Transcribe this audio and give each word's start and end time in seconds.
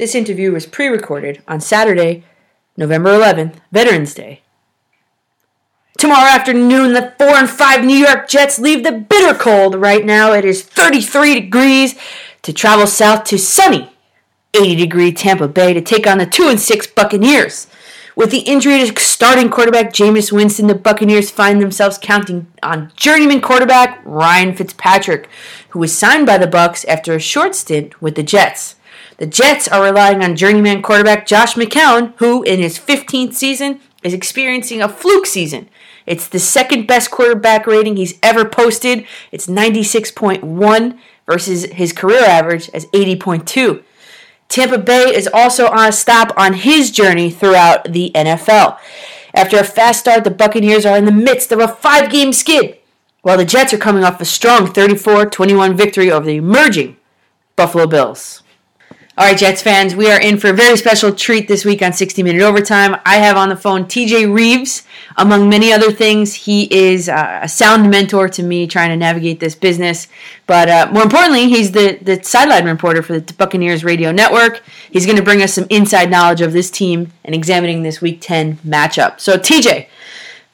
This 0.00 0.14
interview 0.14 0.50
was 0.52 0.64
pre 0.64 0.86
recorded 0.86 1.42
on 1.46 1.60
Saturday, 1.60 2.24
November 2.74 3.10
11th, 3.10 3.56
Veterans 3.70 4.14
Day. 4.14 4.40
Tomorrow 5.98 6.30
afternoon, 6.30 6.94
the 6.94 7.12
4 7.18 7.28
and 7.28 7.50
5 7.50 7.84
New 7.84 7.98
York 7.98 8.26
Jets 8.26 8.58
leave 8.58 8.82
the 8.82 8.92
bitter 8.92 9.38
cold. 9.38 9.74
Right 9.74 10.06
now, 10.06 10.32
it 10.32 10.46
is 10.46 10.62
33 10.62 11.42
degrees 11.42 11.96
to 12.40 12.50
travel 12.50 12.86
south 12.86 13.24
to 13.24 13.38
sunny 13.38 13.92
80 14.54 14.76
degree 14.76 15.12
Tampa 15.12 15.46
Bay 15.46 15.74
to 15.74 15.82
take 15.82 16.06
on 16.06 16.16
the 16.16 16.24
2 16.24 16.48
and 16.48 16.58
6 16.58 16.86
Buccaneers. 16.86 17.66
With 18.16 18.30
the 18.30 18.38
injury 18.38 18.78
to 18.78 18.98
starting 18.98 19.50
quarterback 19.50 19.92
Jameis 19.92 20.32
Winston, 20.32 20.66
the 20.66 20.74
Buccaneers 20.74 21.30
find 21.30 21.60
themselves 21.60 21.98
counting 22.00 22.46
on 22.62 22.90
journeyman 22.96 23.42
quarterback 23.42 24.00
Ryan 24.06 24.54
Fitzpatrick, 24.54 25.28
who 25.68 25.78
was 25.78 25.94
signed 25.96 26.24
by 26.24 26.38
the 26.38 26.46
Bucs 26.46 26.86
after 26.88 27.14
a 27.14 27.20
short 27.20 27.54
stint 27.54 28.00
with 28.00 28.14
the 28.14 28.22
Jets. 28.22 28.76
The 29.20 29.26
Jets 29.26 29.68
are 29.68 29.84
relying 29.84 30.24
on 30.24 30.34
journeyman 30.34 30.80
quarterback 30.80 31.26
Josh 31.26 31.52
McCown, 31.52 32.14
who 32.16 32.42
in 32.42 32.58
his 32.58 32.78
15th 32.78 33.34
season 33.34 33.78
is 34.02 34.14
experiencing 34.14 34.80
a 34.80 34.88
fluke 34.88 35.26
season. 35.26 35.68
It's 36.06 36.26
the 36.26 36.38
second 36.38 36.86
best 36.86 37.10
quarterback 37.10 37.66
rating 37.66 37.96
he's 37.96 38.18
ever 38.22 38.46
posted. 38.46 39.04
It's 39.30 39.46
96.1 39.46 40.98
versus 41.26 41.64
his 41.64 41.92
career 41.92 42.24
average 42.24 42.70
as 42.72 42.86
80.2. 42.86 43.82
Tampa 44.48 44.78
Bay 44.78 45.14
is 45.14 45.28
also 45.34 45.66
on 45.66 45.90
a 45.90 45.92
stop 45.92 46.32
on 46.38 46.54
his 46.54 46.90
journey 46.90 47.28
throughout 47.28 47.92
the 47.92 48.12
NFL. 48.14 48.78
After 49.34 49.58
a 49.58 49.64
fast 49.64 50.00
start, 50.00 50.24
the 50.24 50.30
Buccaneers 50.30 50.86
are 50.86 50.96
in 50.96 51.04
the 51.04 51.12
midst 51.12 51.52
of 51.52 51.58
a 51.58 51.68
five 51.68 52.10
game 52.10 52.32
skid, 52.32 52.78
while 53.20 53.36
the 53.36 53.44
Jets 53.44 53.74
are 53.74 53.78
coming 53.78 54.02
off 54.02 54.18
a 54.18 54.24
strong 54.24 54.66
34 54.66 55.26
21 55.26 55.76
victory 55.76 56.10
over 56.10 56.24
the 56.24 56.36
emerging 56.36 56.96
Buffalo 57.54 57.86
Bills. 57.86 58.42
All 59.20 59.26
right, 59.26 59.36
Jets 59.36 59.60
fans, 59.60 59.94
we 59.94 60.10
are 60.10 60.18
in 60.18 60.38
for 60.38 60.48
a 60.48 60.54
very 60.54 60.78
special 60.78 61.14
treat 61.14 61.46
this 61.46 61.62
week 61.62 61.82
on 61.82 61.92
60 61.92 62.22
Minute 62.22 62.40
Overtime. 62.40 62.96
I 63.04 63.16
have 63.16 63.36
on 63.36 63.50
the 63.50 63.56
phone 63.56 63.84
TJ 63.84 64.34
Rives. 64.34 64.84
Among 65.18 65.50
many 65.50 65.74
other 65.74 65.92
things, 65.92 66.32
he 66.32 66.62
is 66.74 67.06
uh, 67.06 67.40
a 67.42 67.46
sound 67.46 67.90
mentor 67.90 68.30
to 68.30 68.42
me 68.42 68.66
trying 68.66 68.88
to 68.88 68.96
navigate 68.96 69.38
this 69.38 69.54
business. 69.54 70.08
But 70.46 70.70
uh, 70.70 70.88
more 70.90 71.02
importantly, 71.02 71.50
he's 71.50 71.72
the, 71.72 71.98
the 72.00 72.24
sideline 72.24 72.64
reporter 72.64 73.02
for 73.02 73.20
the 73.20 73.34
Buccaneers 73.34 73.84
Radio 73.84 74.10
Network. 74.10 74.62
He's 74.90 75.04
going 75.04 75.18
to 75.18 75.22
bring 75.22 75.42
us 75.42 75.52
some 75.52 75.66
inside 75.68 76.10
knowledge 76.10 76.40
of 76.40 76.54
this 76.54 76.70
team 76.70 77.12
and 77.22 77.34
examining 77.34 77.82
this 77.82 78.00
Week 78.00 78.22
10 78.22 78.56
matchup. 78.66 79.20
So, 79.20 79.36
TJ, 79.36 79.88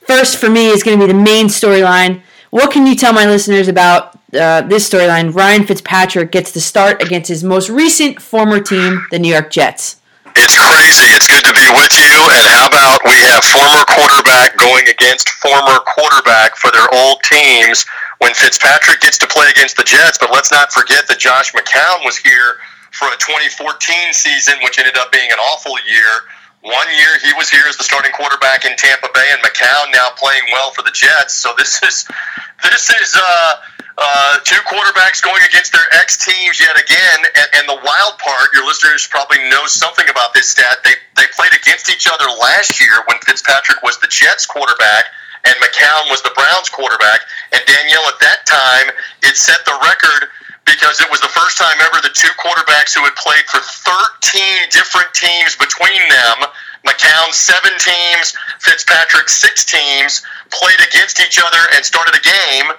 first 0.01 0.39
for 0.39 0.51
me 0.51 0.71
is 0.71 0.83
going 0.83 0.99
to 0.99 1.07
be 1.07 1.12
the 1.12 1.17
main 1.17 1.47
storyline. 1.47 2.21
What 2.51 2.73
can 2.73 2.87
you 2.87 2.95
tell 2.95 3.13
my 3.13 3.27
listeners 3.27 3.69
about 3.69 4.17
uh, 4.35 4.63
this 4.63 4.89
storyline, 4.89 5.35
Ryan 5.35 5.67
Fitzpatrick 5.67 6.33
gets 6.33 6.51
the 6.51 6.61
start 6.61 7.03
against 7.03 7.29
his 7.29 7.45
most 7.45 7.69
recent 7.69 8.21
former 8.21 8.61
team, 8.61 9.07
the 9.11 9.19
New 9.19 9.33
York 9.33 9.51
Jets. 9.51 10.01
It's 10.37 10.53
crazy. 10.53 11.09
It's 11.17 11.27
good 11.27 11.45
to 11.45 11.55
be 11.55 11.65
with 11.73 11.95
you. 11.97 12.13
And 12.13 12.45
how 12.53 12.69
about 12.69 13.01
we 13.07 13.17
have 13.25 13.41
former 13.41 13.83
quarterback 13.89 14.57
going 14.59 14.85
against 14.89 15.31
former 15.31 15.81
quarterback 15.87 16.57
for 16.57 16.71
their 16.71 16.87
old 16.93 17.23
teams 17.23 17.87
when 18.19 18.35
Fitzpatrick 18.35 19.01
gets 19.01 19.17
to 19.19 19.27
play 19.27 19.49
against 19.49 19.77
the 19.77 19.85
Jets. 19.85 20.19
But 20.19 20.31
let's 20.33 20.53
not 20.53 20.73
forget 20.73 21.09
that 21.09 21.19
Josh 21.19 21.53
McCown 21.53 22.05
was 22.05 22.19
here 22.19 22.61
for 22.93 23.09
a 23.09 23.17
2014 23.17 24.13
season, 24.13 24.55
which 24.63 24.79
ended 24.79 24.99
up 24.99 25.11
being 25.11 25.31
an 25.33 25.39
awful 25.39 25.77
year. 25.89 26.29
One 26.67 26.91
year 26.98 27.14
he 27.22 27.31
was 27.39 27.47
here 27.47 27.62
as 27.70 27.78
the 27.78 27.86
starting 27.86 28.11
quarterback 28.11 28.67
in 28.67 28.75
Tampa 28.75 29.06
Bay, 29.14 29.31
and 29.31 29.39
McCown 29.39 29.95
now 29.95 30.11
playing 30.19 30.42
well 30.50 30.75
for 30.75 30.83
the 30.83 30.91
Jets. 30.91 31.31
So 31.34 31.55
this 31.56 31.78
is 31.83 32.11
this 32.59 32.91
is 32.91 33.14
uh, 33.14 33.55
uh, 33.95 34.39
two 34.42 34.59
quarterbacks 34.67 35.22
going 35.22 35.39
against 35.47 35.70
their 35.70 35.87
ex 35.94 36.19
teams 36.19 36.59
yet 36.59 36.75
again. 36.75 37.22
And, 37.39 37.48
and, 37.55 37.64
the 37.70 37.78
wild 37.87 38.19
part, 38.19 38.50
your 38.53 38.67
listeners 38.67 39.06
probably 39.06 39.39
know 39.48 39.64
something 39.67 40.09
about 40.11 40.34
this 40.34 40.50
stat. 40.50 40.83
They, 40.83 40.98
they 41.14 41.31
played 41.39 41.55
against 41.55 41.89
each 41.89 42.09
other 42.11 42.27
last 42.34 42.81
year 42.81 42.98
when 43.06 43.19
Fitzpatrick 43.22 43.83
was 43.83 43.98
the 44.00 44.09
Jets 44.11 44.44
quarterback 44.44 45.05
and 45.47 45.55
McCown 45.62 46.11
was 46.11 46.20
the 46.22 46.34
Browns 46.34 46.69
quarterback. 46.69 47.21
And 47.53 47.62
Danielle, 47.65 48.10
at 48.10 48.19
that 48.21 48.43
time, 48.44 48.91
it 49.22 49.37
set 49.37 49.65
the 49.65 49.78
record 49.81 50.28
because 50.66 51.00
it 51.00 51.09
was 51.10 51.21
the 51.22 51.32
first 51.32 51.56
time 51.56 51.78
ever 51.81 52.03
the 52.03 52.12
two 52.12 52.31
quarterbacks 52.37 52.94
who 52.94 53.03
had 53.06 53.15
played 53.15 53.47
for 53.47 53.62
13 53.62 54.69
different 54.71 55.09
teams 55.15 55.56
between 55.56 56.03
them. 56.10 56.50
McCown 56.84 57.32
seven 57.32 57.72
teams, 57.78 58.34
Fitzpatrick 58.60 59.28
six 59.28 59.65
teams, 59.65 60.22
played 60.50 60.78
against 60.87 61.19
each 61.19 61.41
other 61.43 61.59
and 61.75 61.84
started 61.84 62.15
a 62.15 62.22
game 62.22 62.76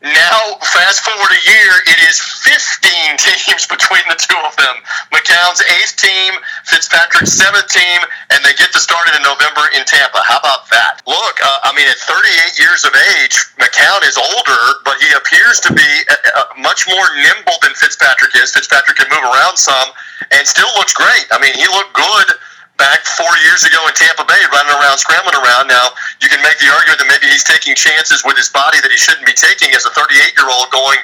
now, 0.00 0.56
fast 0.64 1.04
forward 1.04 1.28
a 1.28 1.42
year, 1.44 1.72
it 1.84 2.00
is 2.08 2.16
15 2.16 3.20
teams 3.20 3.68
between 3.68 4.00
the 4.08 4.16
two 4.16 4.40
of 4.48 4.56
them. 4.56 4.80
McCown's 5.12 5.60
eighth 5.76 6.00
team, 6.00 6.40
Fitzpatrick's 6.64 7.36
seventh 7.36 7.68
team, 7.68 8.00
and 8.32 8.40
they 8.40 8.56
get 8.56 8.72
to 8.72 8.80
start 8.80 9.12
it 9.12 9.14
in 9.20 9.22
November 9.22 9.60
in 9.76 9.84
Tampa. 9.84 10.24
How 10.24 10.40
about 10.40 10.64
that? 10.72 11.04
Look, 11.04 11.36
uh, 11.44 11.68
I 11.68 11.76
mean, 11.76 11.84
at 11.84 12.00
38 12.00 12.56
years 12.56 12.88
of 12.88 12.96
age, 13.20 13.36
McCown 13.60 14.00
is 14.08 14.16
older, 14.16 14.80
but 14.88 14.96
he 15.04 15.12
appears 15.12 15.60
to 15.68 15.70
be 15.76 15.90
uh, 16.08 16.16
uh, 16.16 16.44
much 16.64 16.88
more 16.88 17.06
nimble 17.20 17.60
than 17.60 17.76
Fitzpatrick 17.76 18.32
is. 18.40 18.56
Fitzpatrick 18.56 18.96
can 18.96 19.08
move 19.12 19.28
around 19.28 19.60
some 19.60 19.92
and 20.32 20.48
still 20.48 20.72
looks 20.80 20.96
great. 20.96 21.28
I 21.28 21.36
mean, 21.44 21.52
he 21.52 21.68
looked 21.68 21.92
good 21.92 22.40
back 22.80 23.04
four 23.04 23.28
years 23.44 23.68
ago 23.68 23.76
in 23.84 23.92
Tampa 23.92 24.24
Bay, 24.24 24.40
running 24.48 24.72
around, 24.72 24.96
scrambling 24.96 25.36
around. 25.36 25.68
Now, 25.68 25.92
you 26.24 26.32
can 26.32 26.40
make 26.40 26.56
the 26.56 26.72
argument 26.72 26.96
that 27.04 27.08
maybe 27.12 27.28
he's 27.28 27.44
taking 27.44 27.76
chances 27.76 28.24
with 28.24 28.40
his 28.40 28.48
body 28.48 28.80
that 28.80 28.88
he 28.88 28.96
shouldn't 28.96 29.28
be 29.28 29.36
taking 29.36 29.76
as 29.76 29.84
a 29.84 29.92
38 29.92 30.32
year 30.32 30.48
old 30.48 30.72
going 30.72 30.96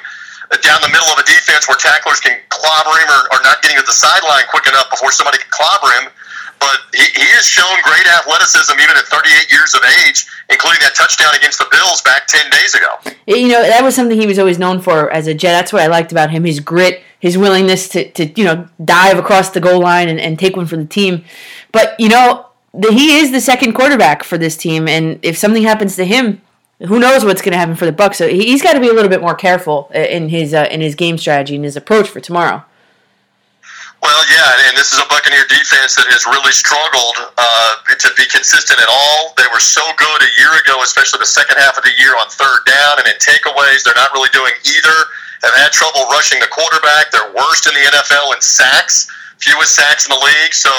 uh, 0.49 0.57
down 0.65 0.81
the 0.81 0.89
middle 0.89 1.07
of 1.13 1.21
a 1.21 1.27
defense 1.29 1.69
where 1.69 1.77
tacklers 1.77 2.17
can 2.17 2.41
clobber 2.49 2.97
him 2.97 3.09
or, 3.13 3.21
or 3.37 3.39
not 3.45 3.61
getting 3.61 3.77
to 3.77 3.85
the 3.85 3.93
sideline 3.93 4.49
quick 4.49 4.65
enough 4.65 4.89
before 4.89 5.13
somebody 5.13 5.37
can 5.37 5.53
clobber 5.53 5.93
him. 6.01 6.09
But 6.57 6.89
he, 6.97 7.05
he 7.13 7.27
has 7.37 7.45
shown 7.45 7.69
great 7.85 8.09
athleticism 8.09 8.73
even 8.73 8.97
at 8.97 9.05
38 9.05 9.53
years 9.53 9.77
of 9.77 9.85
age, 10.01 10.25
including 10.49 10.79
that 10.81 10.95
touchdown 10.95 11.35
against 11.35 11.59
the 11.59 11.67
Bills 11.71 12.01
back 12.01 12.27
10 12.27 12.49
days 12.51 12.73
ago. 12.73 12.87
You 13.27 13.49
know, 13.49 13.61
that 13.61 13.83
was 13.83 13.95
something 13.95 14.19
he 14.19 14.27
was 14.27 14.39
always 14.39 14.57
known 14.57 14.81
for 14.81 15.11
as 15.11 15.27
a 15.27 15.33
Jet. 15.33 15.51
That's 15.51 15.73
what 15.73 15.81
I 15.81 15.87
liked 15.87 16.11
about 16.11 16.31
him 16.31 16.45
his 16.45 16.59
grit, 16.59 17.01
his 17.19 17.37
willingness 17.37 17.89
to, 17.89 18.09
to 18.11 18.27
you 18.39 18.45
know, 18.45 18.67
dive 18.83 19.17
across 19.17 19.49
the 19.49 19.59
goal 19.59 19.81
line 19.81 20.07
and, 20.07 20.19
and 20.19 20.39
take 20.39 20.55
one 20.55 20.65
for 20.65 20.77
the 20.77 20.85
team. 20.85 21.25
But 21.71 21.99
you 21.99 22.09
know, 22.09 22.47
the, 22.73 22.91
he 22.91 23.17
is 23.17 23.31
the 23.31 23.41
second 23.41 23.73
quarterback 23.73 24.23
for 24.23 24.37
this 24.37 24.55
team, 24.55 24.87
and 24.87 25.19
if 25.23 25.37
something 25.37 25.63
happens 25.63 25.95
to 25.95 26.05
him, 26.05 26.41
who 26.87 26.99
knows 26.99 27.25
what's 27.25 27.41
going 27.41 27.53
to 27.53 27.57
happen 27.57 27.75
for 27.75 27.85
the 27.85 27.91
Bucs? 27.91 28.15
So 28.15 28.27
he's 28.27 28.61
got 28.61 28.73
to 28.73 28.79
be 28.79 28.87
a 28.87 28.93
little 28.93 29.09
bit 29.09 29.21
more 29.21 29.35
careful 29.35 29.89
in 29.93 30.29
his 30.29 30.53
uh, 30.53 30.67
in 30.69 30.81
his 30.81 30.95
game 30.95 31.17
strategy 31.17 31.55
and 31.55 31.65
his 31.65 31.75
approach 31.75 32.07
for 32.07 32.19
tomorrow. 32.19 32.63
Well, 34.07 34.23
yeah, 34.31 34.71
and 34.71 34.79
this 34.79 34.95
is 34.95 35.03
a 35.03 35.07
Buccaneer 35.11 35.43
defense 35.51 35.99
that 35.99 36.07
has 36.07 36.23
really 36.23 36.55
struggled 36.55 37.27
uh, 37.35 37.71
to 37.91 38.07
be 38.15 38.23
consistent 38.31 38.79
at 38.79 38.87
all. 38.87 39.35
They 39.35 39.43
were 39.51 39.59
so 39.59 39.83
good 39.99 40.19
a 40.23 40.31
year 40.39 40.55
ago, 40.63 40.79
especially 40.79 41.19
the 41.19 41.27
second 41.27 41.59
half 41.59 41.75
of 41.75 41.83
the 41.83 41.91
year 41.99 42.15
on 42.15 42.31
third 42.31 42.63
down 42.63 43.03
and 43.03 43.07
in 43.11 43.19
takeaways. 43.19 43.83
They're 43.83 43.99
not 43.99 44.15
really 44.15 44.31
doing 44.31 44.55
either. 44.63 44.97
Have 45.43 45.59
had 45.59 45.75
trouble 45.75 46.07
rushing 46.07 46.39
the 46.39 46.47
quarterback. 46.47 47.11
They're 47.11 47.35
worst 47.35 47.67
in 47.67 47.75
the 47.75 47.83
NFL 47.83 48.31
in 48.31 48.39
sacks 48.39 49.11
fewest 49.39 49.75
sacks 49.75 50.05
in 50.05 50.11
the 50.13 50.21
league. 50.21 50.53
So 50.53 50.71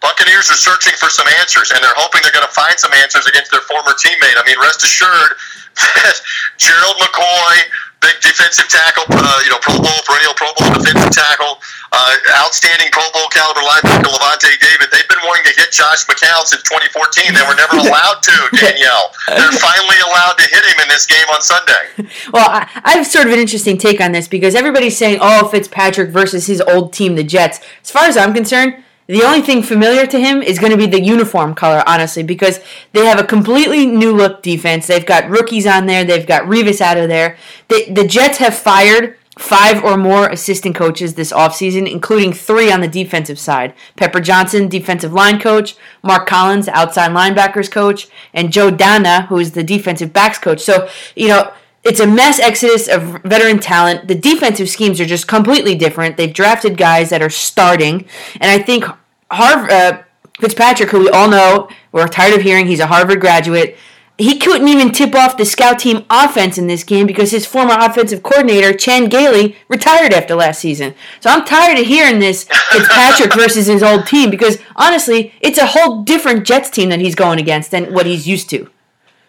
Buccaneers 0.00 0.48
are 0.50 0.60
searching 0.60 0.94
for 0.96 1.08
some 1.08 1.28
answers, 1.40 1.70
and 1.72 1.82
they're 1.84 1.96
hoping 1.96 2.20
they're 2.24 2.34
going 2.34 2.48
to 2.48 2.56
find 2.56 2.76
some 2.80 2.92
answers 2.96 3.26
against 3.26 3.52
their 3.52 3.64
former 3.64 3.92
teammate. 3.96 4.36
I 4.36 4.44
mean, 4.46 4.56
rest 4.60 4.84
assured 4.84 5.36
that 5.76 6.16
Gerald 6.56 6.96
McCoy, 6.96 7.54
big 8.00 8.16
defensive 8.20 8.68
tackle, 8.68 9.04
uh, 9.10 9.40
you 9.44 9.50
know, 9.50 9.58
Pro 9.60 9.78
Bowl, 9.80 10.00
perennial 10.04 10.34
Pro 10.34 10.52
Bowl 10.54 10.68
defensive 10.78 11.12
tackle, 11.12 11.58
uh, 11.92 12.42
outstanding 12.44 12.88
Pro 12.92 13.04
Bowl 13.12 13.28
caliber 13.28 13.60
linebacker 13.60 14.10
Lavonte 14.10 14.52
David. 14.60 14.88
They've 14.92 15.08
been 15.08 15.22
wanting 15.24 15.44
to 15.52 15.54
hit 15.60 15.72
Josh 15.72 16.06
McCown 16.06 16.44
since 16.44 16.62
2014. 16.62 17.34
They 17.34 17.42
were 17.46 17.56
never 17.56 17.76
allowed 17.86 18.22
to, 18.22 18.36
Danielle. 18.56 19.12
They're 19.28 19.58
finally 19.64 19.98
allowed 20.10 20.36
to 20.38 20.46
hit 20.48 20.64
him 20.64 20.78
in 20.82 20.88
this 20.88 21.06
game 21.06 21.26
on 21.32 21.42
Sunday. 21.42 21.84
Well, 22.32 22.48
I, 22.50 22.68
I 22.84 22.96
have 22.96 23.06
sort 23.06 23.26
of 23.26 23.32
an 23.32 23.38
interesting 23.38 23.78
take 23.78 24.00
on 24.00 24.12
this 24.12 24.26
because 24.26 24.54
everybody's 24.54 24.96
saying, 24.96 25.18
oh, 25.20 25.48
Fitzpatrick 25.48 26.10
versus 26.10 26.46
his 26.46 26.60
old 26.60 26.92
team, 26.92 27.14
the 27.14 27.22
Jets. 27.22 27.60
As 27.82 27.90
far 27.90 28.04
as 28.04 28.16
I'm 28.16 28.34
concerned, 28.34 28.82
the 29.06 29.22
only 29.22 29.40
thing 29.40 29.62
familiar 29.62 30.06
to 30.06 30.18
him 30.18 30.42
is 30.42 30.58
going 30.58 30.72
to 30.72 30.78
be 30.78 30.86
the 30.86 31.02
uniform 31.02 31.54
color, 31.54 31.82
honestly, 31.86 32.22
because 32.22 32.60
they 32.92 33.06
have 33.06 33.20
a 33.20 33.24
completely 33.24 33.86
new 33.86 34.12
look 34.14 34.42
defense. 34.42 34.86
They've 34.86 35.06
got 35.06 35.30
rookies 35.30 35.66
on 35.66 35.86
there. 35.86 36.04
They've 36.04 36.26
got 36.26 36.44
Revis 36.44 36.80
out 36.80 36.96
of 36.96 37.08
there. 37.08 37.36
The, 37.68 37.90
the 37.90 38.06
Jets 38.06 38.38
have 38.38 38.54
fired 38.54 39.16
five 39.38 39.84
or 39.84 39.96
more 39.96 40.28
assistant 40.28 40.74
coaches 40.74 41.14
this 41.14 41.32
offseason, 41.32 41.90
including 41.90 42.32
three 42.32 42.72
on 42.72 42.80
the 42.80 42.88
defensive 42.88 43.38
side. 43.38 43.74
Pepper 43.96 44.20
Johnson, 44.20 44.68
defensive 44.68 45.12
line 45.12 45.38
coach, 45.38 45.76
Mark 46.02 46.26
Collins, 46.26 46.68
outside 46.68 47.10
linebackers 47.10 47.70
coach, 47.70 48.08
and 48.32 48.52
Joe 48.52 48.70
Danna, 48.70 49.26
who 49.26 49.38
is 49.38 49.52
the 49.52 49.62
defensive 49.62 50.12
backs 50.12 50.38
coach. 50.38 50.60
So, 50.60 50.88
you 51.14 51.28
know, 51.28 51.52
it's 51.86 52.00
a 52.00 52.06
mass 52.06 52.38
exodus 52.38 52.88
of 52.88 53.22
veteran 53.22 53.60
talent. 53.60 54.08
The 54.08 54.14
defensive 54.14 54.68
schemes 54.68 55.00
are 55.00 55.06
just 55.06 55.28
completely 55.28 55.74
different. 55.74 56.16
They've 56.16 56.32
drafted 56.32 56.76
guys 56.76 57.10
that 57.10 57.22
are 57.22 57.30
starting, 57.30 58.06
and 58.40 58.50
I 58.50 58.62
think 58.62 58.84
Harvard 59.30 59.70
uh, 59.70 60.02
Fitzpatrick, 60.38 60.90
who 60.90 61.00
we 61.00 61.10
all 61.10 61.30
know, 61.30 61.68
we're 61.92 62.08
tired 62.08 62.34
of 62.34 62.42
hearing, 62.42 62.66
he's 62.66 62.80
a 62.80 62.86
Harvard 62.86 63.20
graduate. 63.20 63.76
he 64.18 64.38
couldn't 64.38 64.68
even 64.68 64.92
tip 64.92 65.14
off 65.14 65.36
the 65.36 65.44
scout 65.44 65.78
team 65.78 66.04
offense 66.10 66.58
in 66.58 66.66
this 66.66 66.84
game 66.84 67.06
because 67.06 67.30
his 67.30 67.46
former 67.46 67.74
offensive 67.78 68.22
coordinator, 68.22 68.72
Chan 68.72 69.08
Gailey, 69.08 69.56
retired 69.68 70.12
after 70.12 70.34
last 70.34 70.60
season. 70.60 70.94
So 71.20 71.30
I'm 71.30 71.44
tired 71.44 71.78
of 71.78 71.86
hearing 71.86 72.18
this 72.18 72.44
Fitzpatrick 72.70 73.34
versus 73.34 73.66
his 73.66 73.82
old 73.82 74.06
team 74.06 74.30
because 74.30 74.58
honestly, 74.74 75.32
it's 75.40 75.58
a 75.58 75.66
whole 75.66 76.02
different 76.02 76.46
Jets 76.46 76.70
team 76.70 76.88
that 76.88 77.00
he's 77.00 77.14
going 77.14 77.38
against 77.38 77.70
than 77.70 77.92
what 77.92 78.06
he's 78.06 78.26
used 78.26 78.50
to. 78.50 78.70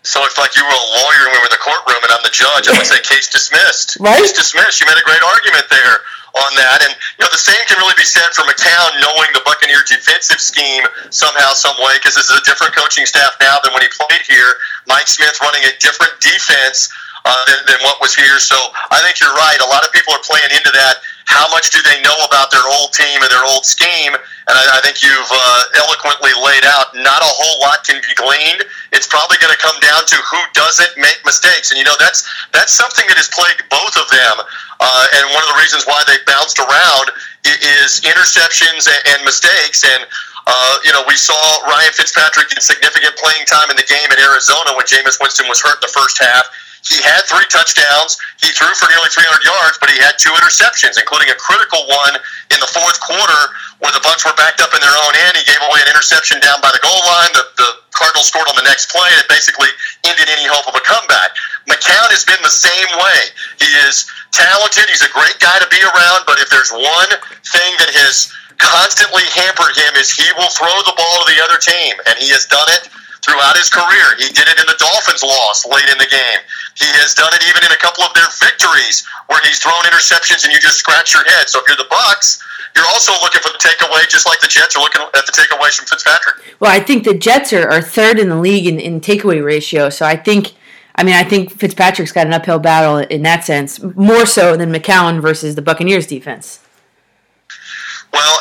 So 0.07 0.23
it's 0.23 0.39
like 0.39 0.55
you 0.55 0.63
were 0.63 0.71
a 0.71 0.87
lawyer 1.03 1.21
and 1.27 1.31
we 1.35 1.39
were 1.43 1.51
in 1.51 1.55
the 1.55 1.59
courtroom 1.59 1.99
and 1.99 2.11
I'm 2.15 2.23
the 2.23 2.31
judge. 2.31 2.71
I 2.71 2.73
would 2.79 2.87
say 2.87 3.03
case 3.03 3.27
dismissed. 3.27 3.99
Right? 3.99 4.15
Case 4.23 4.31
dismissed. 4.31 4.79
You 4.79 4.87
made 4.87 4.97
a 4.97 5.03
great 5.03 5.21
argument 5.21 5.67
there 5.67 6.07
on 6.39 6.51
that. 6.55 6.79
And 6.87 6.93
you 7.19 7.21
know, 7.27 7.31
the 7.31 7.41
same 7.41 7.59
can 7.67 7.75
really 7.81 7.97
be 7.99 8.07
said 8.07 8.31
for 8.31 8.47
McCown 8.47 8.89
knowing 9.03 9.29
the 9.35 9.43
Buccaneer 9.43 9.83
defensive 9.83 10.39
scheme 10.39 10.87
somehow, 11.11 11.51
some 11.51 11.75
way, 11.83 11.99
because 11.99 12.15
this 12.15 12.31
is 12.31 12.37
a 12.39 12.45
different 12.47 12.71
coaching 12.71 13.03
staff 13.03 13.35
now 13.43 13.59
than 13.63 13.75
when 13.75 13.83
he 13.83 13.91
played 13.91 14.23
here. 14.23 14.55
Mike 14.87 15.11
Smith 15.11 15.35
running 15.43 15.63
a 15.67 15.73
different 15.83 16.15
defense 16.23 16.87
uh, 17.27 17.43
than, 17.51 17.59
than 17.67 17.79
what 17.83 17.99
was 17.99 18.15
here. 18.15 18.39
So 18.39 18.55
I 18.91 19.03
think 19.03 19.19
you're 19.19 19.35
right. 19.35 19.59
A 19.59 19.69
lot 19.69 19.83
of 19.83 19.91
people 19.91 20.15
are 20.15 20.23
playing 20.23 20.55
into 20.55 20.71
that. 20.71 21.03
How 21.27 21.43
much 21.51 21.75
do 21.75 21.83
they 21.83 21.99
know 22.07 22.15
about 22.23 22.55
their 22.55 22.63
old 22.79 22.95
team 22.95 23.19
and 23.19 23.27
their 23.27 23.43
old 23.43 23.67
scheme? 23.67 24.15
And 24.15 24.55
I, 24.55 24.63
I 24.75 24.79
think 24.79 25.03
you've 25.03 25.27
uh, 25.27 25.83
eloquently 25.83 26.31
laid 26.39 26.63
out. 26.63 26.95
Not 26.95 27.19
a 27.19 27.27
whole 27.27 27.59
lot 27.67 27.83
can 27.83 27.99
be 27.99 28.15
gleaned. 28.15 28.63
It's 28.95 29.11
probably 29.11 29.35
going 29.43 29.51
to 29.51 29.59
come 29.59 29.75
down 29.83 30.07
to 30.07 30.17
who 30.23 30.39
doesn't 30.55 30.95
make 30.95 31.19
mistakes. 31.27 31.75
And 31.75 31.77
you 31.77 31.83
know 31.83 31.99
that's 31.99 32.23
that's 32.55 32.71
something 32.71 33.03
that 33.11 33.19
has 33.19 33.27
plagued 33.27 33.67
both 33.67 33.99
of 33.99 34.07
them. 34.07 34.35
Uh, 34.79 35.15
and 35.19 35.27
one 35.35 35.43
of 35.43 35.51
the 35.51 35.59
reasons 35.59 35.83
why 35.83 35.99
they 36.07 36.15
bounced 36.23 36.63
around 36.63 37.11
is 37.43 37.99
interceptions 38.07 38.87
and, 38.87 39.01
and 39.11 39.19
mistakes. 39.27 39.83
And 39.83 40.07
uh, 40.47 40.75
you 40.87 40.95
know, 40.95 41.03
we 41.11 41.19
saw 41.19 41.35
Ryan 41.67 41.91
Fitzpatrick 41.91 42.55
get 42.55 42.63
significant 42.63 43.19
playing 43.19 43.43
time 43.51 43.67
in 43.67 43.75
the 43.75 43.83
game 43.83 44.07
in 44.15 44.19
Arizona 44.23 44.71
when 44.79 44.87
Jameis 44.87 45.19
Winston 45.19 45.51
was 45.51 45.59
hurt 45.59 45.83
in 45.83 45.83
the 45.83 45.91
first 45.91 46.23
half. 46.23 46.47
He 46.87 47.03
had 47.03 47.27
three 47.27 47.45
touchdowns. 47.51 48.15
He 48.39 48.47
threw 48.55 48.71
for 48.79 48.87
nearly 48.87 49.11
300 49.11 49.43
yards, 49.43 49.75
but 49.77 49.91
he 49.91 49.99
had 49.99 50.15
two 50.15 50.31
interceptions, 50.39 50.95
including 50.95 51.27
a 51.27 51.37
critical 51.37 51.83
one 51.91 52.15
in 52.47 52.59
the 52.63 52.69
fourth 52.71 52.95
quarter 53.03 53.41
where 53.83 53.91
the 53.91 53.99
Bucs 54.01 54.23
were 54.23 54.33
backed 54.39 54.63
up 54.63 54.71
in 54.71 54.79
their 54.79 54.95
own 55.03 55.13
end. 55.27 55.35
He 55.35 55.43
gave 55.43 55.59
away 55.67 55.83
an 55.83 55.91
interception 55.91 56.39
down 56.39 56.63
by 56.63 56.71
the 56.71 56.79
goal 56.79 57.01
line. 57.03 57.31
The, 57.35 57.45
the 57.59 57.69
Cardinals 57.91 58.31
scored 58.31 58.47
on 58.47 58.55
the 58.55 58.63
next 58.63 58.87
play. 58.87 59.05
And 59.11 59.19
it 59.19 59.27
basically 59.27 59.69
ended 60.07 60.31
any 60.31 60.47
hope 60.47 60.65
of 60.65 60.79
a 60.79 60.83
comeback. 60.87 61.35
McCown 61.67 62.07
has 62.15 62.23
been 62.23 62.39
the 62.39 62.53
same 62.53 62.89
way. 62.95 63.19
He 63.59 63.69
is 63.83 64.07
talented. 64.31 64.87
He's 64.87 65.03
a 65.03 65.11
great 65.11 65.35
guy 65.43 65.59
to 65.59 65.67
be 65.67 65.81
around, 65.83 66.23
but 66.23 66.39
if 66.39 66.47
there's 66.47 66.71
one 66.71 67.11
thing 67.43 67.71
that 67.83 67.91
has 67.99 68.31
constantly 68.57 69.27
hampered 69.35 69.75
him 69.75 69.93
is 69.99 70.09
he 70.09 70.25
will 70.39 70.49
throw 70.55 70.73
the 70.87 70.95
ball 70.95 71.15
to 71.21 71.27
the 71.29 71.39
other 71.43 71.59
team, 71.59 71.93
and 72.09 72.15
he 72.17 72.31
has 72.33 72.45
done 72.49 72.65
it 72.79 72.89
throughout 73.27 73.59
his 73.59 73.67
career. 73.67 74.15
He 74.15 74.31
did 74.31 74.47
it 74.47 74.55
in 74.55 74.65
the 74.65 74.79
Dolphins' 74.79 75.21
loss 75.21 75.67
late 75.67 75.91
in 75.91 75.99
the 75.99 76.07
game. 76.07 76.41
He 76.79 76.87
has 77.03 77.11
done 77.11 77.35
it 77.35 77.43
even 77.43 77.59
in 77.67 77.75
a 77.75 77.81
couple 77.83 78.07
of 78.07 78.15
their 78.15 78.31
victories 78.39 79.03
where 79.27 79.43
he's 79.43 79.59
thrown 79.59 79.83
interceptions 79.83 80.47
and 80.47 80.55
you 80.55 80.59
just 80.63 80.79
scratch 80.79 81.13
your 81.13 81.27
head. 81.27 81.51
So 81.51 81.59
if 81.59 81.67
you're 81.67 81.77
the 81.77 81.91
Bucs, 81.91 82.39
you're 82.75 82.87
also 82.87 83.11
looking 83.19 83.43
for 83.43 83.51
the 83.51 83.59
takeaway, 83.59 84.07
just 84.07 84.25
like 84.25 84.39
the 84.39 84.47
Jets 84.47 84.79
are 84.79 84.79
looking 84.79 85.01
at 85.01 85.25
the 85.27 85.35
takeaways 85.35 85.75
from 85.75 85.85
Fitzpatrick. 85.91 86.55
Well, 86.59 86.71
I 86.71 86.79
think 86.79 87.03
the 87.03 87.17
Jets 87.17 87.51
are, 87.51 87.67
are 87.67 87.81
third 87.81 88.17
in 88.17 88.29
the 88.29 88.39
league 88.39 88.65
in, 88.65 88.79
in 88.79 89.01
takeaway 89.01 89.43
ratio. 89.43 89.89
So 89.89 90.05
I 90.05 90.15
think, 90.15 90.55
I 90.95 91.03
mean, 91.03 91.15
I 91.15 91.23
think 91.23 91.51
Fitzpatrick's 91.51 92.11
got 92.11 92.27
an 92.27 92.33
uphill 92.33 92.59
battle 92.59 92.97
in 92.97 93.23
that 93.23 93.43
sense, 93.43 93.81
more 93.81 94.25
so 94.25 94.55
than 94.55 94.71
McCown 94.71 95.21
versus 95.21 95.55
the 95.55 95.61
Buccaneers 95.61 96.07
defense. 96.07 96.59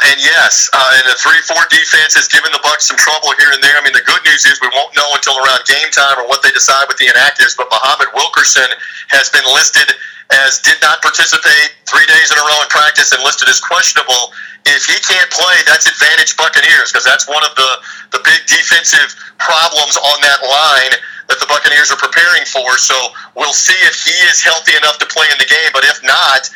And 0.07 0.23
yes, 0.23 0.71
uh, 0.71 0.99
and 1.03 1.05
the 1.11 1.19
three-four 1.19 1.67
defense 1.67 2.15
has 2.15 2.31
given 2.31 2.55
the 2.55 2.63
Bucs 2.63 2.87
some 2.87 2.95
trouble 2.95 3.35
here 3.43 3.51
and 3.51 3.59
there. 3.59 3.75
I 3.75 3.83
mean, 3.83 3.97
the 3.97 4.07
good 4.07 4.23
news 4.23 4.47
is 4.47 4.63
we 4.63 4.71
won't 4.71 4.95
know 4.95 5.11
until 5.19 5.35
around 5.43 5.67
game 5.67 5.91
time 5.91 6.23
or 6.23 6.31
what 6.31 6.47
they 6.47 6.55
decide 6.55 6.87
with 6.87 6.95
the 7.03 7.11
inactives. 7.11 7.59
But 7.59 7.67
Muhammad 7.75 8.15
Wilkerson 8.15 8.71
has 9.11 9.27
been 9.35 9.43
listed 9.51 9.91
as 10.31 10.63
did 10.63 10.79
not 10.79 11.03
participate 11.03 11.75
three 11.91 12.07
days 12.07 12.31
in 12.31 12.39
a 12.39 12.45
row 12.47 12.59
in 12.63 12.71
practice 12.71 13.11
and 13.11 13.23
listed 13.27 13.51
as 13.51 13.59
questionable. 13.59 14.31
If 14.67 14.87
he 14.87 14.95
can't 15.03 15.31
play, 15.31 15.57
that's 15.67 15.91
advantage 15.91 16.39
Buccaneers 16.39 16.91
because 16.91 17.07
that's 17.07 17.27
one 17.27 17.43
of 17.43 17.55
the 17.59 17.71
the 18.15 18.23
big 18.23 18.47
defensive 18.47 19.11
problems 19.43 19.99
on 19.99 20.19
that 20.23 20.39
line 20.43 20.95
that 21.27 21.43
the 21.43 21.51
Buccaneers 21.51 21.91
are 21.91 21.99
preparing 21.99 22.47
for. 22.47 22.79
So 22.79 22.95
we'll 23.35 23.55
see 23.55 23.79
if 23.91 24.07
he 24.07 24.15
is 24.31 24.39
healthy 24.39 24.79
enough 24.79 24.99
to 25.03 25.07
play 25.11 25.27
in 25.35 25.39
the 25.39 25.51
game. 25.51 25.71
But 25.75 25.83
if 25.83 25.99
not 26.07 26.47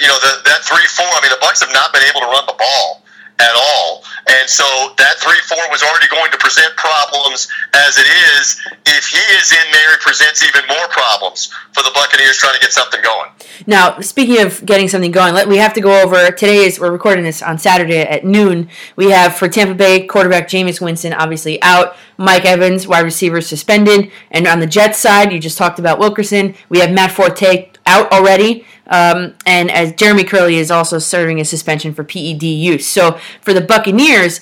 you 0.00 0.08
know, 0.08 0.18
the, 0.18 0.42
that 0.44 0.64
three 0.64 0.86
four. 0.90 1.06
I 1.06 1.20
mean, 1.22 1.30
the 1.30 1.42
Bucs 1.44 1.60
have 1.60 1.72
not 1.72 1.92
been 1.92 2.02
able 2.02 2.20
to 2.20 2.26
run 2.26 2.46
the 2.46 2.56
ball 2.58 3.04
at 3.38 3.54
all, 3.54 4.02
and 4.26 4.50
so 4.50 4.64
that 4.98 5.14
three 5.22 5.38
four 5.46 5.62
was 5.70 5.82
already 5.82 6.08
going 6.08 6.30
to 6.32 6.38
present 6.38 6.74
problems 6.76 7.46
as 7.74 7.98
it 7.98 8.06
is. 8.34 8.58
If 8.86 9.06
he 9.06 9.22
is 9.38 9.52
in 9.52 9.72
there, 9.72 9.94
it 9.94 10.00
presents 10.00 10.42
even 10.42 10.66
more 10.66 10.88
problems 10.88 11.52
for 11.72 11.82
the 11.82 11.92
Buccaneers 11.94 12.36
trying 12.36 12.54
to 12.54 12.60
get 12.60 12.72
something 12.72 13.00
going. 13.02 13.30
Now, 13.66 14.00
speaking 14.00 14.40
of 14.40 14.64
getting 14.64 14.88
something 14.88 15.10
going, 15.10 15.34
let, 15.34 15.48
we 15.48 15.58
have 15.58 15.74
to 15.74 15.80
go 15.80 16.02
over. 16.02 16.30
Today 16.30 16.64
is 16.64 16.80
we're 16.80 16.90
recording 16.90 17.24
this 17.24 17.42
on 17.42 17.58
Saturday 17.58 18.00
at 18.00 18.24
noon. 18.24 18.68
We 18.96 19.10
have 19.10 19.36
for 19.36 19.48
Tampa 19.48 19.74
Bay 19.74 20.06
quarterback 20.06 20.48
Jameis 20.48 20.80
Winston 20.80 21.12
obviously 21.12 21.60
out. 21.62 21.96
Mike 22.16 22.44
Evans, 22.44 22.88
wide 22.88 23.04
receiver, 23.04 23.40
suspended. 23.40 24.10
And 24.30 24.46
on 24.46 24.58
the 24.58 24.66
Jets 24.66 24.98
side, 24.98 25.32
you 25.32 25.38
just 25.38 25.58
talked 25.58 25.78
about 25.78 25.98
Wilkerson. 25.98 26.54
We 26.68 26.80
have 26.80 26.90
Matt 26.90 27.12
Forte 27.12 27.70
out 27.88 28.12
already. 28.12 28.64
Um, 28.86 29.34
and 29.44 29.70
as 29.70 29.92
Jeremy 29.94 30.24
Kerley 30.24 30.54
is 30.54 30.70
also 30.70 30.98
serving 30.98 31.40
a 31.40 31.44
suspension 31.44 31.92
for 31.92 32.04
PED 32.04 32.42
use. 32.42 32.86
So 32.86 33.18
for 33.40 33.52
the 33.52 33.60
Buccaneers, 33.60 34.40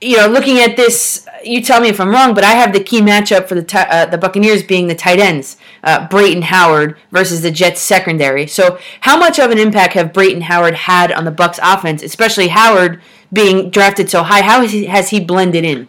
you 0.00 0.16
know, 0.16 0.26
looking 0.26 0.58
at 0.58 0.76
this, 0.76 1.26
you 1.44 1.62
tell 1.62 1.80
me 1.80 1.88
if 1.88 2.00
I'm 2.00 2.08
wrong, 2.08 2.32
but 2.34 2.44
I 2.44 2.52
have 2.52 2.72
the 2.72 2.82
key 2.82 3.00
matchup 3.00 3.48
for 3.48 3.54
the 3.54 3.62
t- 3.62 3.78
uh, 3.78 4.06
the 4.06 4.16
Buccaneers 4.16 4.62
being 4.62 4.86
the 4.86 4.94
tight 4.94 5.18
ends, 5.18 5.58
uh, 5.84 6.08
Brayton 6.08 6.42
Howard 6.42 6.96
versus 7.10 7.42
the 7.42 7.50
Jets 7.50 7.80
secondary. 7.80 8.46
So 8.46 8.78
how 9.02 9.18
much 9.18 9.38
of 9.38 9.50
an 9.50 9.58
impact 9.58 9.94
have 9.94 10.12
Brayton 10.12 10.42
Howard 10.42 10.74
had 10.74 11.12
on 11.12 11.24
the 11.24 11.32
Bucs 11.32 11.58
offense, 11.62 12.02
especially 12.02 12.48
Howard 12.48 13.02
being 13.32 13.70
drafted 13.70 14.08
so 14.08 14.22
high? 14.22 14.42
How 14.42 14.62
has 14.62 14.72
he, 14.72 14.86
has 14.86 15.10
he 15.10 15.20
blended 15.20 15.64
in? 15.64 15.88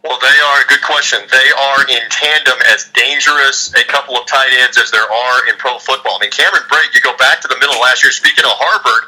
Well, 0.00 0.16
they 0.16 0.32
are 0.32 0.58
a 0.64 0.66
good 0.66 0.80
question. 0.80 1.20
They 1.28 1.48
are 1.52 1.80
in 1.84 2.00
tandem 2.08 2.56
as 2.72 2.88
dangerous 2.96 3.68
a 3.76 3.84
couple 3.84 4.16
of 4.16 4.24
tight 4.24 4.48
ends 4.64 4.80
as 4.80 4.90
there 4.90 5.04
are 5.04 5.38
in 5.48 5.60
pro 5.60 5.76
football. 5.76 6.16
I 6.16 6.24
mean, 6.24 6.32
Cameron 6.32 6.64
Brate, 6.72 6.88
you 6.96 7.04
go 7.04 7.12
back 7.20 7.44
to 7.44 7.48
the 7.48 7.56
middle 7.60 7.76
of 7.76 7.84
last 7.84 8.00
year. 8.00 8.08
Speaking 8.08 8.48
of 8.48 8.56
Harvard, 8.56 9.04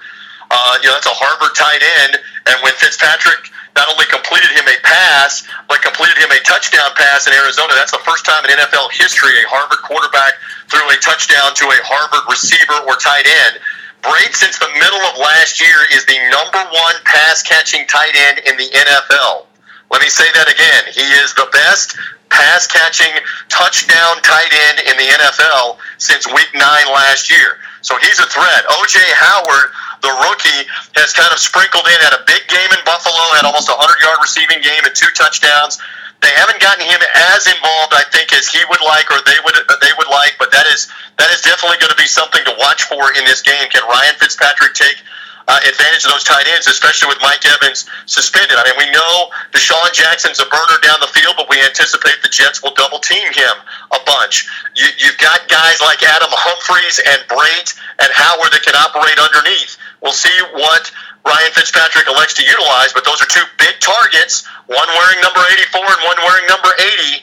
uh, 0.52 0.76
you 0.84 0.92
know 0.92 0.94
that's 1.00 1.08
a 1.08 1.16
Harvard 1.16 1.56
tight 1.56 1.80
end, 2.04 2.20
and 2.20 2.56
when 2.60 2.76
Fitzpatrick 2.76 3.48
not 3.72 3.88
only 3.88 4.04
completed 4.12 4.52
him 4.52 4.68
a 4.68 4.76
pass, 4.84 5.48
but 5.64 5.80
completed 5.80 6.20
him 6.20 6.28
a 6.28 6.40
touchdown 6.44 6.92
pass 6.92 7.24
in 7.24 7.32
Arizona. 7.32 7.72
That's 7.72 7.96
the 7.96 8.04
first 8.04 8.28
time 8.28 8.44
in 8.44 8.52
NFL 8.52 8.92
history 8.92 9.32
a 9.40 9.48
Harvard 9.48 9.80
quarterback 9.80 10.36
threw 10.68 10.84
a 10.92 10.96
touchdown 11.00 11.56
to 11.56 11.64
a 11.72 11.78
Harvard 11.88 12.28
receiver 12.28 12.84
or 12.84 13.00
tight 13.00 13.24
end. 13.24 13.64
Brate, 14.04 14.36
since 14.36 14.60
the 14.60 14.68
middle 14.76 15.00
of 15.08 15.16
last 15.16 15.56
year, 15.56 15.88
is 15.96 16.04
the 16.04 16.20
number 16.28 16.60
one 16.68 16.96
pass 17.08 17.40
catching 17.40 17.88
tight 17.88 18.12
end 18.28 18.44
in 18.44 18.60
the 18.60 18.68
NFL. 18.68 19.48
Let 19.92 20.00
me 20.00 20.08
say 20.08 20.24
that 20.32 20.48
again. 20.48 20.82
He 20.88 21.04
is 21.20 21.36
the 21.36 21.46
best 21.52 22.00
pass 22.32 22.64
catching 22.64 23.12
touchdown 23.52 24.24
tight 24.24 24.48
end 24.72 24.88
in 24.88 24.96
the 24.96 25.04
NFL 25.04 25.76
since 26.00 26.24
week 26.32 26.48
nine 26.56 26.88
last 26.88 27.28
year. 27.28 27.60
So 27.84 28.00
he's 28.00 28.16
a 28.16 28.24
threat. 28.24 28.64
OJ 28.72 28.96
Howard, 29.20 29.68
the 30.00 30.12
rookie, 30.24 30.64
has 30.96 31.12
kind 31.12 31.28
of 31.28 31.36
sprinkled 31.36 31.84
in, 31.84 31.98
had 32.00 32.16
a 32.16 32.24
big 32.24 32.40
game 32.48 32.72
in 32.72 32.80
Buffalo, 32.88 33.20
had 33.36 33.44
almost 33.44 33.68
a 33.68 33.76
100 33.76 33.84
yard 34.00 34.16
receiving 34.24 34.64
game 34.64 34.80
and 34.88 34.96
two 34.96 35.12
touchdowns. 35.12 35.76
They 36.24 36.32
haven't 36.40 36.62
gotten 36.62 36.86
him 36.88 37.02
as 37.36 37.44
involved, 37.50 37.92
I 37.92 38.06
think, 38.08 38.32
as 38.32 38.48
he 38.48 38.64
would 38.70 38.80
like 38.80 39.10
or 39.12 39.20
they 39.26 39.36
would 39.44 39.58
they 39.82 39.92
would 39.98 40.08
like, 40.08 40.38
but 40.38 40.54
that 40.54 40.70
is 40.72 40.88
that 41.18 41.28
is 41.34 41.42
definitely 41.42 41.82
going 41.82 41.92
to 41.92 42.00
be 42.00 42.08
something 42.08 42.40
to 42.46 42.54
watch 42.56 42.86
for 42.88 43.12
in 43.18 43.26
this 43.26 43.42
game. 43.42 43.66
Can 43.68 43.82
Ryan 43.84 44.14
Fitzpatrick 44.16 44.72
take 44.72 45.02
uh, 45.48 45.58
advantage 45.66 46.04
of 46.04 46.12
those 46.12 46.24
tight 46.24 46.46
ends, 46.50 46.66
especially 46.66 47.08
with 47.08 47.20
Mike 47.20 47.42
Evans 47.44 47.88
suspended. 48.06 48.56
I 48.58 48.64
mean, 48.68 48.78
we 48.78 48.88
know 48.92 49.30
DeSean 49.52 49.92
Jackson's 49.92 50.40
a 50.40 50.46
burner 50.46 50.78
down 50.82 51.00
the 51.00 51.10
field, 51.10 51.34
but 51.36 51.48
we 51.48 51.60
anticipate 51.62 52.22
the 52.22 52.28
Jets 52.28 52.62
will 52.62 52.74
double 52.74 52.98
team 52.98 53.26
him 53.32 53.56
a 53.92 54.00
bunch. 54.06 54.46
You, 54.76 54.86
you've 54.98 55.18
got 55.18 55.48
guys 55.48 55.80
like 55.80 56.02
Adam 56.02 56.30
Humphries 56.30 57.00
and 57.02 57.20
Brate 57.26 57.74
and 58.00 58.10
Howard 58.12 58.52
that 58.52 58.62
can 58.62 58.76
operate 58.76 59.18
underneath. 59.18 59.78
We'll 60.02 60.16
see 60.16 60.34
what 60.54 60.90
Ryan 61.24 61.52
Fitzpatrick 61.54 62.10
elects 62.10 62.34
to 62.34 62.42
utilize, 62.42 62.92
but 62.92 63.06
those 63.06 63.22
are 63.22 63.30
two 63.30 63.46
big 63.58 63.78
targets, 63.78 64.42
one 64.66 64.88
wearing 64.90 65.20
number 65.22 65.38
84 65.70 65.78
and 65.78 66.02
one 66.02 66.18
wearing 66.18 66.46
number 66.50 66.70
80, 66.74 66.82
that 66.82 67.22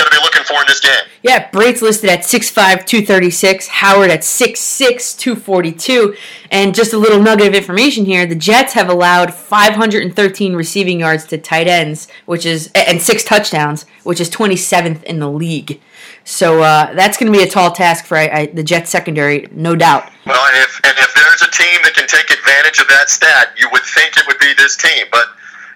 going 0.00 0.10
to 0.10 0.16
be 0.16 0.22
looking 0.22 0.44
for 0.44 0.60
in 0.60 0.66
this 0.66 0.80
game. 0.80 1.04
Yeah, 1.22 1.50
Brate's 1.50 1.82
listed 1.82 2.08
at 2.08 2.20
6'5, 2.20 2.86
236, 2.86 3.68
Howard 3.68 4.10
at 4.10 4.20
6'6, 4.20 5.18
242. 5.18 6.16
And 6.50 6.74
just 6.74 6.92
a 6.92 6.98
little 6.98 7.20
nugget 7.20 7.48
of 7.48 7.54
information 7.54 8.04
here 8.04 8.26
the 8.26 8.34
Jets 8.34 8.72
have 8.72 8.88
allowed 8.88 9.34
513 9.34 10.54
receiving 10.54 11.00
yards 11.00 11.26
to 11.26 11.38
tight 11.38 11.68
ends, 11.68 12.08
which 12.26 12.46
is, 12.46 12.70
and 12.74 13.00
six 13.00 13.22
touchdowns, 13.22 13.84
which 14.04 14.20
is 14.20 14.30
27th 14.30 15.02
in 15.04 15.18
the 15.18 15.30
league. 15.30 15.80
So 16.24 16.62
uh, 16.62 16.94
that's 16.94 17.18
going 17.18 17.32
to 17.32 17.36
be 17.36 17.44
a 17.44 17.48
tall 17.48 17.72
task 17.72 18.04
for 18.06 18.16
I, 18.16 18.28
I, 18.28 18.46
the 18.46 18.62
Jets 18.62 18.90
secondary, 18.90 19.48
no 19.52 19.76
doubt. 19.76 20.10
Well, 20.26 20.40
if, 20.62 20.80
and 20.84 20.96
if 20.98 21.14
there's 21.14 21.42
a 21.42 21.50
team 21.50 21.80
that 21.84 21.94
can 21.94 22.06
take 22.06 22.30
advantage 22.30 22.78
of 22.78 22.88
that 22.88 23.10
stat, 23.10 23.52
you 23.58 23.68
would 23.72 23.82
think 23.82 24.16
it 24.16 24.26
would 24.26 24.38
be 24.38 24.52
this 24.54 24.76
team. 24.76 25.06
But 25.10 25.26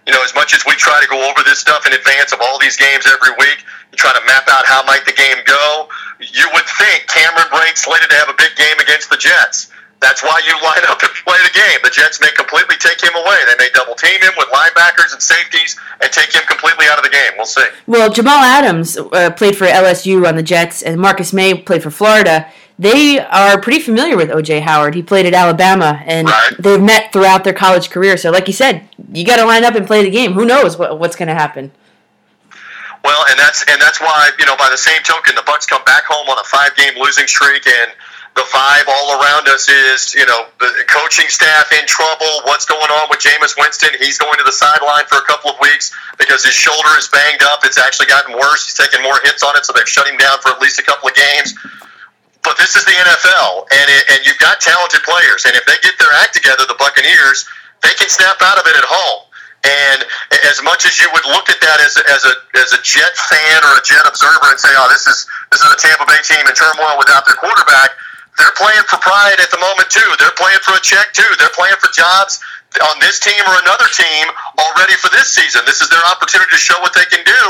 you 0.07 0.13
know, 0.13 0.23
as 0.23 0.35
much 0.35 0.53
as 0.55 0.65
we 0.67 0.75
try 0.75 1.01
to 1.01 1.09
go 1.09 1.29
over 1.29 1.43
this 1.45 1.61
stuff 1.61 1.87
in 1.87 1.93
advance 1.93 2.33
of 2.33 2.41
all 2.43 2.59
these 2.59 2.77
games 2.77 3.07
every 3.07 3.35
week, 3.39 3.65
you 3.95 3.97
try 3.97 4.11
to 4.13 4.27
map 4.27 4.43
out 4.51 4.67
how 4.67 4.83
might 4.85 5.07
the 5.07 5.13
game 5.15 5.39
go. 5.47 5.89
You 6.19 6.47
would 6.53 6.67
think 6.83 7.07
Cameron 7.07 7.47
Brate 7.55 7.79
slated 7.79 8.11
to 8.11 8.17
have 8.17 8.29
a 8.29 8.35
big 8.35 8.57
game 8.57 8.79
against 8.83 9.09
the 9.09 9.17
Jets. 9.17 9.71
That's 10.03 10.23
why 10.23 10.41
you 10.47 10.53
line 10.63 10.83
up 10.91 11.01
and 11.01 11.11
play 11.25 11.39
the 11.47 11.55
game. 11.55 11.79
The 11.83 11.91
Jets 11.91 12.21
may 12.21 12.29
completely 12.37 12.75
take 12.77 13.01
him 13.01 13.15
away. 13.15 13.39
They 13.47 13.57
may 13.65 13.71
double 13.73 13.95
team 13.95 14.21
him 14.21 14.33
with 14.37 14.49
linebackers 14.49 15.13
and 15.15 15.23
safeties 15.23 15.79
and 16.03 16.11
take 16.13 16.35
him 16.35 16.43
completely 16.47 16.87
out 16.91 16.99
of 16.99 17.05
the 17.05 17.11
game. 17.11 17.33
We'll 17.37 17.47
see. 17.47 17.65
Well, 17.87 18.11
Jamal 18.13 18.43
Adams 18.43 18.99
uh, 18.99 19.31
played 19.31 19.57
for 19.57 19.65
LSU 19.67 20.27
on 20.29 20.35
the 20.37 20.43
Jets, 20.43 20.83
and 20.83 21.01
Marcus 21.01 21.33
Maye 21.33 21.55
played 21.55 21.83
for 21.83 21.91
Florida. 21.91 22.51
They 22.79 23.21
are 23.21 23.59
pretty 23.61 23.81
familiar 23.81 24.17
with 24.17 24.29
OJ 24.31 24.61
Howard. 24.63 24.95
He 24.97 25.03
played 25.03 25.25
at 25.27 25.33
Alabama, 25.33 26.03
and 26.05 26.27
Right. 26.29 26.53
they've 26.59 26.83
met 26.83 27.13
throughout 27.13 27.45
their 27.45 27.53
college 27.55 27.89
career. 27.89 28.17
So, 28.19 28.31
like 28.31 28.47
you 28.49 28.53
said, 28.53 28.83
you 29.13 29.25
got 29.25 29.37
to 29.37 29.45
line 29.47 29.65
up 29.65 29.75
and 29.77 29.87
play 29.87 30.03
the 30.03 30.11
game. 30.11 30.33
Who 30.33 30.45
knows 30.45 30.77
what, 30.77 30.99
what's 30.99 31.15
going 31.17 31.29
to 31.29 31.35
happen? 31.35 31.71
Well, 33.05 33.21
and 33.29 33.39
that's 33.39 33.61
and 33.69 33.77
that's 33.77 34.01
why 34.01 34.33
you 34.41 34.49
know 34.49 34.57
by 34.57 34.73
the 34.73 34.81
same 34.81 35.05
token, 35.05 35.37
the 35.37 35.45
Bucs 35.45 35.69
come 35.69 35.85
back 35.85 36.09
home 36.09 36.25
on 36.33 36.41
a 36.41 36.47
five-game 36.49 36.97
losing 36.97 37.29
streak, 37.29 37.69
and 37.69 37.93
the 38.33 38.49
vibe 38.49 38.89
all 38.89 39.21
around 39.21 39.45
us 39.47 39.69
is 39.69 40.17
you 40.17 40.25
know 40.25 40.49
the 40.59 40.73
coaching 40.89 41.29
staff 41.29 41.69
in 41.77 41.85
trouble. 41.85 42.49
What's 42.49 42.65
going 42.65 42.89
on 42.89 43.13
with 43.13 43.21
Jameis 43.21 43.61
Winston? 43.61 43.93
He's 44.01 44.17
going 44.17 44.41
to 44.41 44.47
the 44.49 44.57
sideline 44.57 45.05
for 45.05 45.21
a 45.21 45.27
couple 45.29 45.53
of 45.53 45.61
weeks 45.61 45.93
because 46.17 46.49
his 46.49 46.57
shoulder 46.57 46.97
is 46.97 47.07
banged 47.13 47.45
up. 47.45 47.61
It's 47.63 47.77
actually 47.77 48.09
gotten 48.09 48.41
worse. 48.41 48.65
He's 48.65 48.75
taking 48.81 49.05
more 49.05 49.21
hits 49.23 49.45
on 49.45 49.53
it, 49.55 49.69
so 49.69 49.77
they've 49.77 49.89
shut 49.89 50.09
him 50.09 50.17
down 50.17 50.41
for 50.41 50.57
at 50.57 50.59
least 50.65 50.81
a 50.81 50.87
couple 50.89 51.13
of 51.13 51.15
games. 51.15 51.53
But 52.41 52.57
this 52.57 52.73
is 52.73 52.89
the 52.89 52.97
NFL, 52.97 53.69
and 53.69 53.87
it, 53.89 54.05
and 54.17 54.21
you've 54.25 54.41
got 54.41 54.65
talented 54.65 55.05
players, 55.05 55.45
and 55.45 55.53
if 55.57 55.65
they 55.69 55.77
get 55.85 56.01
their 56.01 56.13
act 56.25 56.33
together, 56.33 56.65
the 56.65 56.77
Buccaneers 56.81 57.45
they 57.85 57.93
can 58.01 58.09
snap 58.09 58.41
out 58.41 58.57
of 58.57 58.65
it 58.67 58.77
at 58.77 58.85
home. 58.89 59.29
And 59.65 60.05
as 60.45 60.61
much 60.61 60.85
as 60.85 61.01
you 61.01 61.09
would 61.17 61.25
look 61.25 61.49
at 61.49 61.61
that 61.65 61.81
as 61.81 61.97
as 61.97 62.23
a 62.29 62.35
as 62.61 62.77
a 62.77 62.81
Jet 62.85 63.17
fan 63.17 63.65
or 63.65 63.81
a 63.81 63.83
Jet 63.83 64.05
observer 64.05 64.53
and 64.53 64.61
say, 64.61 64.69
"Oh, 64.77 64.89
this 64.93 65.09
is 65.09 65.25
this 65.51 65.65
is 65.65 65.71
a 65.73 65.79
Tampa 65.81 66.05
Bay 66.05 66.21
team 66.21 66.45
in 66.45 66.53
turmoil 66.53 67.01
without 67.01 67.25
their 67.25 67.41
quarterback," 67.41 67.97
they're 68.37 68.53
playing 68.61 68.85
for 68.93 69.01
pride 69.01 69.41
at 69.41 69.51
the 69.51 69.59
moment 69.59 69.89
too. 69.89 70.05
They're 70.21 70.37
playing 70.37 70.61
for 70.61 70.77
a 70.77 70.83
check 70.85 71.13
too. 71.17 71.29
They're 71.41 71.55
playing 71.57 71.81
for 71.81 71.89
jobs 71.97 72.45
on 72.93 72.99
this 72.99 73.21
team 73.21 73.39
or 73.47 73.57
another 73.63 73.87
team 73.95 74.27
already 74.59 74.95
for 74.99 75.09
this 75.15 75.31
season. 75.31 75.63
This 75.65 75.81
is 75.81 75.89
their 75.89 76.03
opportunity 76.11 76.51
to 76.51 76.59
show 76.59 76.79
what 76.81 76.93
they 76.93 77.07
can 77.07 77.23
do. 77.25 77.45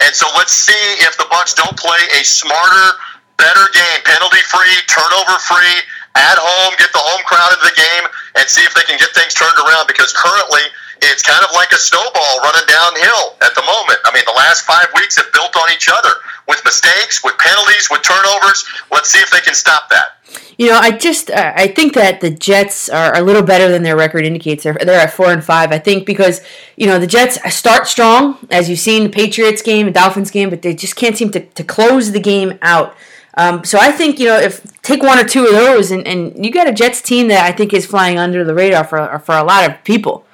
And 0.00 0.14
so 0.14 0.26
let's 0.36 0.52
see 0.52 1.04
if 1.04 1.16
the 1.18 1.28
Bucs 1.28 1.54
don't 1.54 1.76
play 1.76 2.00
a 2.16 2.24
smarter, 2.24 2.96
better 3.36 3.68
game, 3.76 4.00
penalty 4.08 4.40
free, 4.48 4.72
turnover 4.88 5.36
free, 5.44 5.84
at 6.16 6.38
home, 6.40 6.74
get 6.78 6.90
the 6.92 6.98
home 6.98 7.22
crowd 7.22 7.54
into 7.54 7.70
the 7.70 7.76
game, 7.76 8.04
and 8.40 8.48
see 8.48 8.64
if 8.66 8.74
they 8.74 8.82
can 8.82 8.98
get 8.98 9.14
things 9.14 9.34
turned 9.34 9.54
around. 9.62 9.86
Because 9.86 10.12
currently, 10.16 10.64
it's 11.02 11.22
kind 11.22 11.42
of 11.44 11.50
like 11.54 11.72
a 11.72 11.78
snowball 11.78 12.40
running 12.42 12.66
downhill 12.68 13.36
at 13.42 13.54
the 13.54 13.62
moment. 13.62 13.98
I 14.04 14.12
mean, 14.12 14.24
the 14.26 14.36
last 14.36 14.64
five 14.64 14.86
weeks 14.94 15.16
have 15.16 15.32
built 15.32 15.56
on 15.56 15.72
each 15.72 15.88
other 15.88 16.10
with 16.46 16.60
mistakes, 16.64 17.24
with 17.24 17.36
penalties, 17.38 17.88
with 17.90 18.02
turnovers. 18.02 18.64
Let's 18.90 19.10
see 19.10 19.20
if 19.20 19.30
they 19.30 19.40
can 19.40 19.54
stop 19.54 19.88
that. 19.90 20.20
You 20.58 20.68
know, 20.68 20.78
I 20.78 20.90
just 20.90 21.30
uh, 21.30 21.52
I 21.56 21.68
think 21.68 21.94
that 21.94 22.20
the 22.20 22.30
Jets 22.30 22.88
are 22.90 23.16
a 23.16 23.22
little 23.22 23.42
better 23.42 23.70
than 23.70 23.82
their 23.82 23.96
record 23.96 24.26
indicates. 24.26 24.64
They're, 24.64 24.74
they're 24.74 25.00
at 25.00 25.12
four 25.12 25.32
and 25.32 25.42
five. 25.42 25.72
I 25.72 25.78
think 25.78 26.04
because 26.04 26.42
you 26.76 26.86
know 26.86 26.98
the 26.98 27.06
Jets 27.06 27.38
start 27.54 27.86
strong, 27.86 28.36
as 28.50 28.68
you've 28.68 28.78
seen 28.78 29.04
the 29.04 29.08
Patriots 29.08 29.62
game, 29.62 29.86
the 29.86 29.92
Dolphins 29.92 30.30
game, 30.30 30.50
but 30.50 30.60
they 30.60 30.74
just 30.74 30.96
can't 30.96 31.16
seem 31.16 31.30
to, 31.30 31.40
to 31.40 31.64
close 31.64 32.12
the 32.12 32.20
game 32.20 32.58
out. 32.60 32.94
Um, 33.38 33.64
so 33.64 33.78
I 33.80 33.90
think 33.90 34.18
you 34.18 34.26
know 34.26 34.38
if 34.38 34.62
take 34.82 35.02
one 35.02 35.18
or 35.18 35.24
two 35.24 35.46
of 35.46 35.52
those, 35.52 35.90
and, 35.90 36.06
and 36.06 36.44
you 36.44 36.52
got 36.52 36.68
a 36.68 36.72
Jets 36.72 37.00
team 37.00 37.28
that 37.28 37.44
I 37.46 37.56
think 37.56 37.72
is 37.72 37.86
flying 37.86 38.18
under 38.18 38.44
the 38.44 38.54
radar 38.54 38.84
for 38.84 39.18
for 39.20 39.36
a 39.36 39.44
lot 39.44 39.68
of 39.68 39.82
people. 39.82 40.26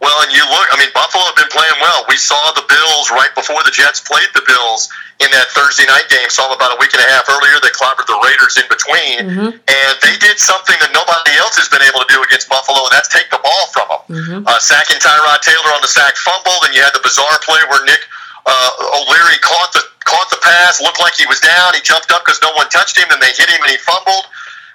Well, 0.00 0.16
and 0.24 0.32
you 0.32 0.40
look, 0.48 0.66
I 0.72 0.80
mean, 0.80 0.88
Buffalo 0.96 1.28
have 1.28 1.36
been 1.36 1.52
playing 1.52 1.76
well. 1.80 2.08
We 2.08 2.16
saw 2.16 2.40
the 2.56 2.64
Bills 2.64 3.12
right 3.12 3.28
before 3.36 3.60
the 3.68 3.70
Jets 3.70 4.00
played 4.00 4.32
the 4.32 4.40
Bills 4.48 4.88
in 5.20 5.28
that 5.36 5.52
Thursday 5.52 5.84
night 5.84 6.08
game. 6.08 6.24
Saw 6.32 6.48
them 6.48 6.56
about 6.56 6.72
a 6.72 6.78
week 6.80 6.96
and 6.96 7.04
a 7.04 7.08
half 7.12 7.28
earlier. 7.28 7.60
They 7.60 7.68
clobbered 7.76 8.08
the 8.08 8.16
Raiders 8.24 8.56
in 8.56 8.64
between. 8.72 9.28
And 9.68 9.92
they 10.00 10.16
did 10.16 10.40
something 10.40 10.76
that 10.80 10.96
nobody 10.96 11.36
else 11.36 11.60
has 11.60 11.68
been 11.68 11.84
able 11.84 12.00
to 12.00 12.08
do 12.08 12.16
against 12.24 12.48
Buffalo, 12.48 12.88
and 12.88 12.92
that's 12.96 13.12
take 13.12 13.28
the 13.28 13.44
ball 13.44 13.64
from 13.76 13.86
them. 13.92 14.00
Uh, 14.48 14.56
sacking 14.56 14.96
Tyrod 15.04 15.44
Taylor 15.44 15.68
on 15.76 15.84
the 15.84 15.92
sack 15.92 16.16
fumble. 16.16 16.56
Then 16.64 16.72
you 16.72 16.80
had 16.80 16.96
the 16.96 17.04
bizarre 17.04 17.36
play 17.44 17.60
where 17.68 17.84
Nick 17.84 18.00
uh, 18.48 18.96
O'Leary 19.04 19.36
caught 19.44 19.76
the 19.76 19.84
caught 20.08 20.32
the 20.32 20.40
pass, 20.40 20.80
looked 20.80 20.98
like 20.98 21.12
he 21.14 21.28
was 21.28 21.38
down. 21.44 21.76
He 21.76 21.84
jumped 21.84 22.08
up 22.10 22.24
because 22.24 22.40
no 22.40 22.50
one 22.56 22.66
touched 22.72 22.96
him, 22.96 23.06
and 23.12 23.20
they 23.20 23.30
hit 23.36 23.52
him, 23.52 23.60
and 23.60 23.70
he 23.70 23.76
fumbled. 23.84 24.24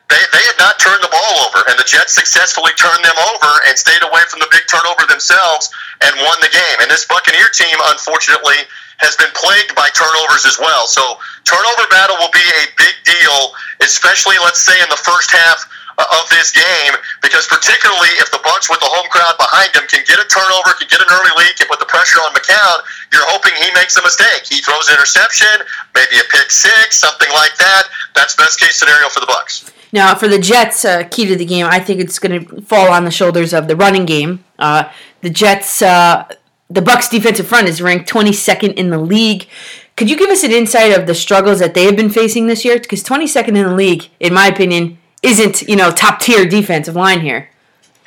They, 0.10 0.22
they 0.32 0.44
had 0.46 0.60
not 0.62 0.78
turned 0.78 1.02
the 1.02 1.10
ball 1.10 1.50
over, 1.50 1.66
and 1.66 1.80
the 1.82 1.88
Jets 1.88 2.14
successfully 2.14 2.72
turned 2.78 3.02
them 3.02 3.18
over 3.34 3.52
and 3.66 3.74
stayed 3.74 4.06
away 4.06 4.22
from 4.30 4.40
the 4.40 4.50
big 4.54 4.62
turnover 4.70 5.10
themselves 5.10 5.74
and 6.06 6.14
won 6.22 6.38
the 6.46 6.52
game. 6.54 6.78
And 6.82 6.90
this 6.90 7.10
Buccaneer 7.10 7.50
team, 7.50 7.74
unfortunately, 7.90 8.70
has 9.02 9.18
been 9.18 9.32
plagued 9.36 9.76
by 9.76 9.90
turnovers 9.92 10.46
as 10.46 10.62
well. 10.62 10.88
So 10.88 11.20
turnover 11.44 11.84
battle 11.90 12.16
will 12.22 12.32
be 12.32 12.46
a 12.64 12.64
big 12.78 12.96
deal, 13.04 13.52
especially 13.82 14.38
let's 14.40 14.62
say 14.62 14.78
in 14.80 14.88
the 14.94 15.02
first 15.02 15.32
half 15.32 15.68
of 15.98 16.28
this 16.28 16.52
game, 16.52 16.94
because 17.24 17.48
particularly 17.48 18.12
if 18.20 18.28
the 18.32 18.40
Bucs 18.44 18.68
with 18.68 18.84
the 18.84 18.92
home 18.92 19.08
crowd 19.08 19.36
behind 19.40 19.72
them 19.72 19.88
can 19.88 20.04
get 20.04 20.20
a 20.20 20.28
turnover, 20.28 20.76
can 20.76 20.92
get 20.92 21.00
an 21.00 21.08
early 21.08 21.32
lead, 21.40 21.56
can 21.56 21.68
put 21.72 21.80
the 21.80 21.88
pressure 21.88 22.20
on 22.20 22.36
McCown, 22.36 22.84
you're 23.16 23.26
hoping 23.32 23.56
he 23.56 23.72
makes 23.74 23.96
a 23.96 24.04
mistake. 24.04 24.44
He 24.44 24.60
throws 24.60 24.92
an 24.92 25.00
interception, 25.00 25.64
maybe 25.96 26.20
a 26.20 26.28
pick 26.28 26.52
six, 26.52 27.00
something 27.00 27.32
like 27.32 27.56
that. 27.58 27.88
That's 28.12 28.36
best 28.36 28.60
case 28.60 28.76
scenario 28.76 29.08
for 29.08 29.24
the 29.24 29.32
Bucs. 29.32 29.72
Now, 29.96 30.14
for 30.14 30.28
the 30.28 30.38
Jets, 30.38 30.84
uh, 30.84 31.08
key 31.10 31.26
to 31.26 31.38
the 31.38 31.46
game, 31.46 31.66
I 31.66 31.80
think 31.80 32.02
it's 32.02 32.20
going 32.20 32.46
to 32.46 32.62
fall 32.64 32.92
on 32.92 33.06
the 33.06 33.12
shoulders 33.12 33.54
of 33.54 33.70
the 33.70 33.78
running 33.78 34.04
game. 34.04 34.44
Uh, 34.60 34.92
the 35.22 35.30
Jets, 35.30 35.82
uh, 35.82 36.28
the 36.70 36.82
Bucs' 36.82 37.10
defensive 37.10 37.48
front 37.48 37.70
is 37.70 37.82
ranked 37.82 38.12
22nd 38.12 38.74
in 38.74 38.90
the 38.90 38.98
league. 38.98 39.48
Could 39.96 40.10
you 40.10 40.18
give 40.18 40.30
us 40.30 40.44
an 40.44 40.52
insight 40.52 40.92
of 40.92 41.08
the 41.08 41.16
struggles 41.16 41.60
that 41.60 41.76
they 41.76 41.86
have 41.86 41.96
been 41.96 42.10
facing 42.10 42.48
this 42.48 42.66
year? 42.66 42.78
Because 42.78 43.06
22nd 43.06 43.56
in 43.56 43.64
the 43.64 43.74
league, 43.74 44.10
in 44.20 44.34
my 44.34 44.48
opinion, 44.48 44.98
isn't 45.24 45.62
you 45.62 45.78
know 45.78 45.92
top 45.92 46.20
tier 46.20 46.44
defensive 46.46 46.98
line 46.98 47.22
here. 47.22 47.48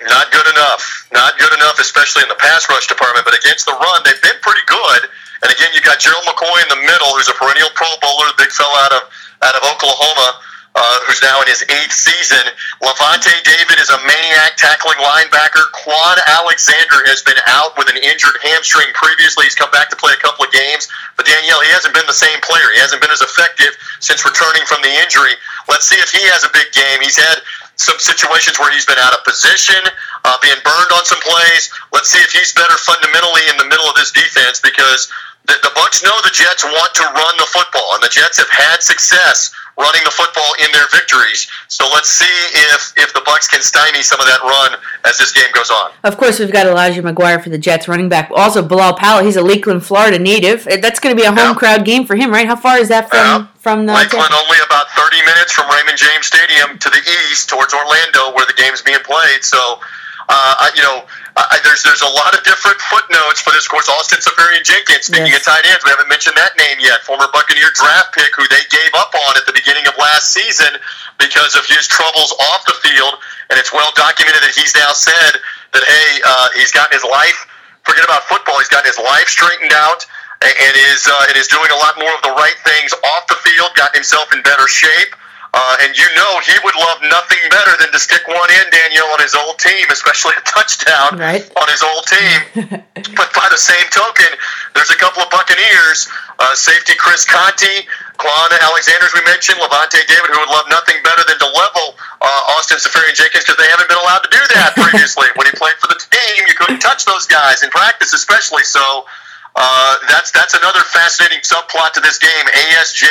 Not 0.05 0.31
good 0.31 0.47
enough. 0.47 1.09
Not 1.11 1.39
good 1.39 1.55
enough, 1.55 1.81
especially 1.81 2.23
in 2.23 2.29
the 2.29 2.37
pass 2.37 2.69
rush 2.69 2.87
department. 2.87 3.25
But 3.25 3.33
against 3.33 3.65
the 3.65 3.73
run, 3.73 4.03
they've 4.05 4.21
been 4.21 4.37
pretty 4.43 4.61
good. 4.67 5.09
And 5.41 5.51
again, 5.51 5.73
you've 5.73 5.89
got 5.89 5.99
Gerald 5.99 6.25
McCoy 6.29 6.63
in 6.63 6.69
the 6.69 6.83
middle, 6.85 7.17
who's 7.17 7.33
a 7.33 7.33
perennial 7.33 7.73
Pro 7.73 7.89
Bowler, 8.03 8.29
big 8.37 8.53
fella 8.53 8.77
out 8.85 8.93
of 8.93 9.03
out 9.41 9.55
of 9.57 9.63
Oklahoma, 9.65 10.45
uh, 10.79 10.99
who's 11.03 11.19
now 11.27 11.43
in 11.43 11.51
his 11.51 11.67
eighth 11.67 11.91
season. 11.91 12.47
Lavonte 12.79 13.35
David 13.43 13.83
is 13.83 13.91
a 13.91 13.99
maniac 14.07 14.55
tackling 14.55 15.03
linebacker. 15.03 15.67
Kwon 15.75 16.17
Alexander 16.39 17.03
has 17.11 17.19
been 17.27 17.39
out 17.51 17.75
with 17.75 17.91
an 17.91 17.99
injured 17.99 18.39
hamstring 18.47 18.87
previously. 18.95 19.51
He's 19.51 19.59
come 19.59 19.75
back 19.75 19.91
to 19.91 19.99
play 19.99 20.15
a 20.15 20.23
couple 20.23 20.47
of 20.47 20.55
games, 20.55 20.87
but 21.19 21.27
Danielle, 21.27 21.67
he 21.67 21.71
hasn't 21.75 21.99
been 21.99 22.07
the 22.07 22.15
same 22.15 22.39
player. 22.47 22.71
He 22.71 22.79
hasn't 22.79 23.03
been 23.03 23.11
as 23.11 23.27
effective 23.27 23.75
since 23.99 24.23
returning 24.23 24.63
from 24.71 24.79
the 24.87 24.93
injury. 25.03 25.35
Let's 25.67 25.91
see 25.91 25.99
if 25.99 26.15
he 26.15 26.23
has 26.31 26.47
a 26.47 26.53
big 26.55 26.71
game. 26.71 27.03
He's 27.03 27.19
had 27.19 27.43
some 27.75 27.99
situations 27.99 28.59
where 28.59 28.71
he's 28.71 28.87
been 28.87 28.99
out 29.03 29.15
of 29.15 29.23
position, 29.27 29.83
uh, 30.27 30.39
being 30.43 30.59
burned 30.63 30.93
on 30.95 31.03
some 31.03 31.23
plays. 31.27 31.71
Let's 31.91 32.11
see 32.11 32.23
if 32.23 32.31
he's 32.31 32.55
better 32.55 32.79
fundamentally 32.79 33.47
in 33.51 33.59
the 33.59 33.67
middle 33.67 33.87
of 33.87 33.95
this 33.99 34.15
defense 34.15 34.63
because 34.63 35.11
the, 35.47 35.55
the 35.63 35.73
Bucs 35.75 36.03
know 36.03 36.15
the 36.23 36.35
Jets 36.35 36.63
want 36.63 36.93
to 36.99 37.05
run 37.15 37.35
the 37.39 37.49
football, 37.51 37.95
and 37.95 38.03
the 38.03 38.13
Jets 38.13 38.39
have 38.39 38.51
had 38.51 38.83
success 38.83 39.55
running 39.79 40.03
the 40.05 40.11
football 40.11 40.51
in 40.65 40.71
their 40.73 40.87
victories. 40.91 41.47
So 41.69 41.89
let's 41.95 42.11
see 42.11 42.27
if 42.75 42.93
if 42.97 43.15
the 43.15 43.21
Bucs 43.21 43.49
can 43.49 43.63
stymie 43.63 44.03
some 44.03 44.19
of 44.21 44.27
that 44.27 44.41
run 44.43 44.79
as 45.07 45.17
this 45.19 45.33
game 45.33 45.47
goes 45.55 45.71
on. 45.71 45.93
Of 46.05 46.17
course, 46.19 46.39
we've 46.39 46.51
got 46.53 46.67
Elijah 46.67 47.03
McGuire 47.03 47.43
for 47.43 47.49
the 47.51 47.59
Jets 47.59 47.87
running 47.89 48.09
back. 48.09 48.31
Also, 48.35 48.61
Bilal 48.63 48.95
Powell, 48.95 49.25
he's 49.25 49.37
a 49.37 49.43
Lakeland, 49.43 49.85
Florida 49.87 50.19
native. 50.19 50.65
That's 50.65 50.99
going 51.01 51.15
to 51.17 51.21
be 51.21 51.27
a 51.27 51.31
home 51.33 51.55
Yeah. 51.55 51.55
crowd 51.55 51.85
game 51.85 52.05
for 52.07 52.17
him, 52.17 52.31
right? 52.31 52.47
How 52.47 52.57
far 52.57 52.79
is 52.79 52.89
that 52.89 53.09
from 53.09 53.19
Yeah. 53.19 53.47
from 53.63 53.87
the? 53.87 53.93
Lakeland 53.95 54.33
only 54.35 54.59
about 54.67 54.91
30 54.93 55.23
minutes 55.23 55.53
from 55.53 55.69
Raymond 55.71 55.97
James 55.97 56.27
Stadium 56.27 56.79
to 56.79 56.91
the 56.91 57.01
east 57.31 57.49
towards 57.49 57.73
Orlando, 57.73 58.33
where 58.35 58.47
the 58.47 58.55
game's 58.55 58.83
being 58.83 58.99
played. 59.01 59.45
So, 59.45 59.81
uh, 60.29 60.69
you 60.77 60.83
know, 60.85 61.09
I, 61.39 61.57
there's 61.65 61.83
there's 61.83 62.03
a 62.03 62.13
lot 62.13 62.35
of 62.37 62.45
different 62.45 62.77
footnotes 62.91 63.41
for 63.41 63.51
this. 63.55 63.65
Of 63.65 63.71
course, 63.73 63.89
Austin 63.89 64.21
Seferian 64.21 64.61
Jenkins, 64.67 65.07
speaking 65.09 65.33
Yes. 65.33 65.47
of 65.47 65.55
tight 65.55 65.65
ends, 65.71 65.81
we 65.87 65.91
haven't 65.91 66.09
mentioned 66.11 66.37
that 66.37 66.53
name 66.59 66.79
yet. 66.83 67.01
Former 67.07 67.31
Buccaneer 67.33 67.71
draft 67.73 68.13
pick 68.13 68.35
who 68.37 68.45
they 68.53 68.61
gave 68.69 68.93
up 68.99 69.15
on 69.15 69.37
at 69.39 69.47
the 69.47 69.55
beginning 69.55 69.87
of 69.87 69.95
last 69.97 70.35
season 70.35 70.77
because 71.17 71.55
of 71.57 71.65
his 71.65 71.87
troubles 71.89 72.35
off 72.53 72.67
the 72.67 72.77
field. 72.85 73.17
And 73.49 73.57
it's 73.57 73.73
well 73.73 73.89
documented 73.97 74.43
that 74.45 74.53
he's 74.53 74.75
now 74.77 74.93
said 74.93 75.41
that, 75.73 75.85
hey, 75.87 76.11
uh, 76.27 76.49
he's 76.59 76.73
gotten 76.75 76.93
his 76.93 77.07
life, 77.07 77.47
forget 77.89 78.05
about 78.05 78.27
football, 78.29 78.59
he's 78.61 78.69
gotten 78.69 78.91
his 78.91 79.01
life 79.01 79.29
straightened 79.33 79.73
out 79.73 80.05
and 80.43 80.75
is 80.93 81.09
uh, 81.11 81.27
and 81.31 81.35
is 81.35 81.49
doing 81.49 81.67
a 81.73 81.79
lot 81.83 81.99
more 81.99 82.13
of 82.15 82.23
the 82.23 82.31
right 82.39 82.55
things 82.63 82.93
off 83.17 83.27
the 83.27 83.39
field, 83.43 83.71
Got 83.75 83.95
himself 83.95 84.31
in 84.35 84.43
better 84.43 84.69
shape. 84.69 85.15
Uh, 85.55 85.77
and 85.81 85.97
you 85.97 86.05
know 86.15 86.41
he 86.45 86.53
would 86.61 86.77
love 86.77 87.01
nothing 87.09 87.41
better 87.49 87.73
than 87.81 87.89
to 87.91 87.99
stick 87.99 88.21
one 88.29 88.51
in 88.53 88.67
Daniel 88.69 89.09
on 89.17 89.21
his 89.21 89.35
old 89.35 89.59
team, 89.59 89.89
especially 89.91 90.37
a 90.37 90.45
touchdown 90.45 91.17
right. 91.17 91.49
on 91.57 91.67
his 91.73 91.83
old 91.83 92.05
team. 92.05 92.39
but 93.17 93.29
by 93.33 93.49
the 93.49 93.57
same 93.57 93.87
token, 93.89 94.29
there's 94.75 94.91
a 94.91 94.99
couple 95.01 95.25
of 95.25 95.31
Buccaneers, 95.31 96.09
uh, 96.39 96.55
safety 96.55 96.93
Chris 97.01 97.25
Conte, 97.25 97.89
Kwon 98.19 98.51
Alexander, 98.61 99.07
as 99.07 99.15
we 99.15 99.23
mentioned, 99.25 99.57
Lavonte 99.63 100.03
David, 100.05 100.29
who 100.35 100.39
would 100.43 100.53
love 100.53 100.67
nothing 100.69 100.99
better 101.07 101.23
than 101.25 101.39
to 101.39 101.49
level 101.49 101.95
uh, 102.21 102.55
Austin 102.59 102.77
Seferian 102.83 103.15
Jenkins 103.15 103.47
because 103.47 103.57
they 103.57 103.71
haven't 103.71 103.89
been 103.89 103.99
allowed 104.03 104.27
to 104.27 104.33
do 104.35 104.43
that 104.59 104.75
previously. 104.83 105.31
when 105.39 105.47
he 105.47 105.55
played 105.55 105.79
for 105.79 105.87
the 105.87 105.97
team, 105.97 106.45
you 106.45 106.55
couldn't 106.59 106.83
touch 106.83 107.07
those 107.07 107.25
guys 107.31 107.63
in 107.63 107.71
practice, 107.71 108.13
especially. 108.13 108.67
So 108.67 109.07
uh, 109.55 109.95
that's 110.11 110.31
that's 110.35 110.55
another 110.55 110.83
fascinating 110.91 111.41
subplot 111.41 111.95
to 111.95 112.01
this 112.01 112.19
game. 112.19 112.45
ASJ 112.75 113.07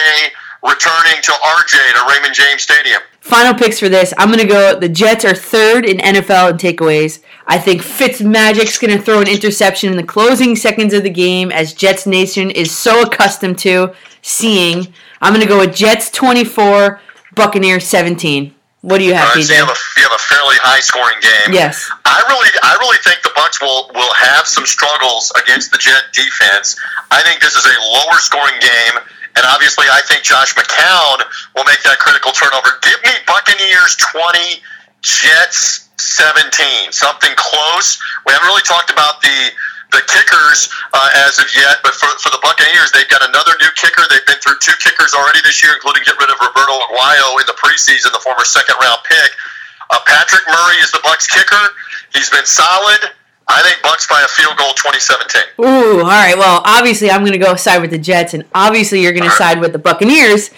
returning 0.64 1.22
to 1.22 1.32
RJ 1.32 1.94
to 1.94 2.14
Raymond 2.14 2.34
James 2.34 2.62
Stadium. 2.62 3.02
Final 3.22 3.54
picks 3.54 3.80
for 3.80 3.90
this. 3.90 4.14
I'm 4.18 4.30
going 4.30 4.40
to 4.40 4.48
go. 4.48 4.80
The 4.80 4.90
Jets 4.90 5.26
are 5.26 5.36
third 5.36 5.86
in 5.86 5.98
NFL 5.98 6.52
in 6.52 6.58
takeaways. 6.58 7.22
I 7.46 7.60
think 7.60 7.82
Fitzmagic's 7.82 8.78
going 8.78 8.98
to 8.98 9.04
throw 9.04 9.20
an 9.20 9.28
interception 9.28 9.92
in 9.92 9.98
the 9.98 10.04
closing 10.04 10.56
seconds 10.56 10.94
of 10.94 11.04
the 11.04 11.10
game, 11.10 11.52
as 11.52 11.74
Jets 11.74 12.06
Nation 12.06 12.50
is 12.52 12.76
so 12.76 13.02
accustomed 13.02 13.58
to 13.60 13.94
seeing. 14.22 14.94
I'm 15.22 15.34
going 15.34 15.46
to 15.46 15.48
go 15.48 15.60
with 15.60 15.76
Jets 15.76 16.10
24, 16.12 17.02
Buccaneers 17.36 17.86
17. 17.86 18.54
What 18.82 19.00
do 19.00 19.04
you 19.04 19.16
have, 19.16 19.36
right, 19.36 19.44
so 19.44 19.52
you 19.52 19.60
have, 19.60 19.68
a, 19.68 19.80
you 19.98 20.04
have 20.08 20.16
a 20.16 20.22
fairly 20.22 20.56
high 20.64 20.80
scoring 20.80 21.18
game. 21.20 21.52
Yes. 21.52 21.90
I 22.06 22.24
really, 22.30 22.48
I 22.62 22.78
really 22.80 23.02
think 23.04 23.20
the 23.20 23.34
Bucs 23.36 23.60
will 23.60 23.90
will 23.92 24.14
have 24.14 24.48
some 24.48 24.64
struggles 24.64 25.34
against 25.36 25.72
the 25.74 25.78
Jet 25.82 26.14
defense. 26.14 26.80
I 27.12 27.20
think 27.24 27.42
this 27.42 27.58
is 27.58 27.66
a 27.66 27.76
lower 27.92 28.22
scoring 28.22 28.56
game. 28.62 28.96
And 29.38 29.46
obviously, 29.46 29.86
I 29.86 30.02
think 30.10 30.26
Josh 30.26 30.58
McCown 30.58 31.22
will 31.54 31.64
make 31.70 31.86
that 31.86 32.02
critical 32.02 32.34
turnover. 32.34 32.74
Give 32.82 32.98
me 33.06 33.14
Buccaneers 33.30 33.94
20, 34.18 34.66
Jets 35.06 35.94
17. 36.02 36.90
Something 36.90 37.38
close. 37.38 38.02
We 38.26 38.34
haven't 38.34 38.50
really 38.50 38.66
talked 38.66 38.90
about 38.90 39.22
the 39.22 39.54
the 39.96 40.04
kickers 40.04 40.68
uh, 40.92 41.24
as 41.24 41.40
of 41.40 41.48
yet, 41.56 41.80
but 41.80 41.96
for, 41.96 42.12
for 42.20 42.28
the 42.28 42.42
Buccaneers, 42.44 42.92
they've 42.92 43.08
got 43.08 43.24
another 43.24 43.56
new 43.64 43.72
kicker. 43.80 44.04
They've 44.12 44.26
been 44.28 44.42
through 44.44 44.60
two 44.60 44.76
kickers 44.84 45.16
already 45.16 45.40
this 45.48 45.64
year, 45.64 45.72
including 45.80 46.04
get 46.04 46.20
rid 46.20 46.28
of 46.28 46.36
Roberto 46.44 46.76
Aguayo 46.92 47.40
in 47.40 47.48
the 47.48 47.56
preseason, 47.56 48.12
the 48.12 48.20
former 48.20 48.44
second 48.44 48.76
round 48.84 49.00
pick. 49.08 49.32
Uh, 49.88 50.04
Patrick 50.04 50.44
Murray 50.44 50.84
is 50.84 50.92
the 50.92 51.00
Bucs 51.08 51.30
kicker. 51.32 51.66
He's 52.12 52.30
been 52.30 52.46
solid. 52.46 53.16
I 53.50 53.62
think 53.64 53.78
Bucs 53.82 54.10
by 54.10 54.22
a 54.22 54.28
field 54.28 54.58
goal 54.58 54.74
2017. 54.74 55.42
Ooh, 55.60 56.02
all 56.02 56.06
right. 56.06 56.38
Well, 56.38 56.62
obviously 56.66 57.10
I'm 57.10 57.22
going 57.22 57.32
to 57.32 57.38
go 57.38 57.56
side 57.56 57.82
with 57.82 57.92
the 57.92 57.98
Jets, 57.98 58.34
and 58.34 58.46
obviously 58.54 59.02
you're 59.02 59.14
going 59.14 59.30
to 59.30 59.36
side 59.36 59.60
with 59.60 59.72
the 59.72 59.80
Buccaneers. 59.80 60.52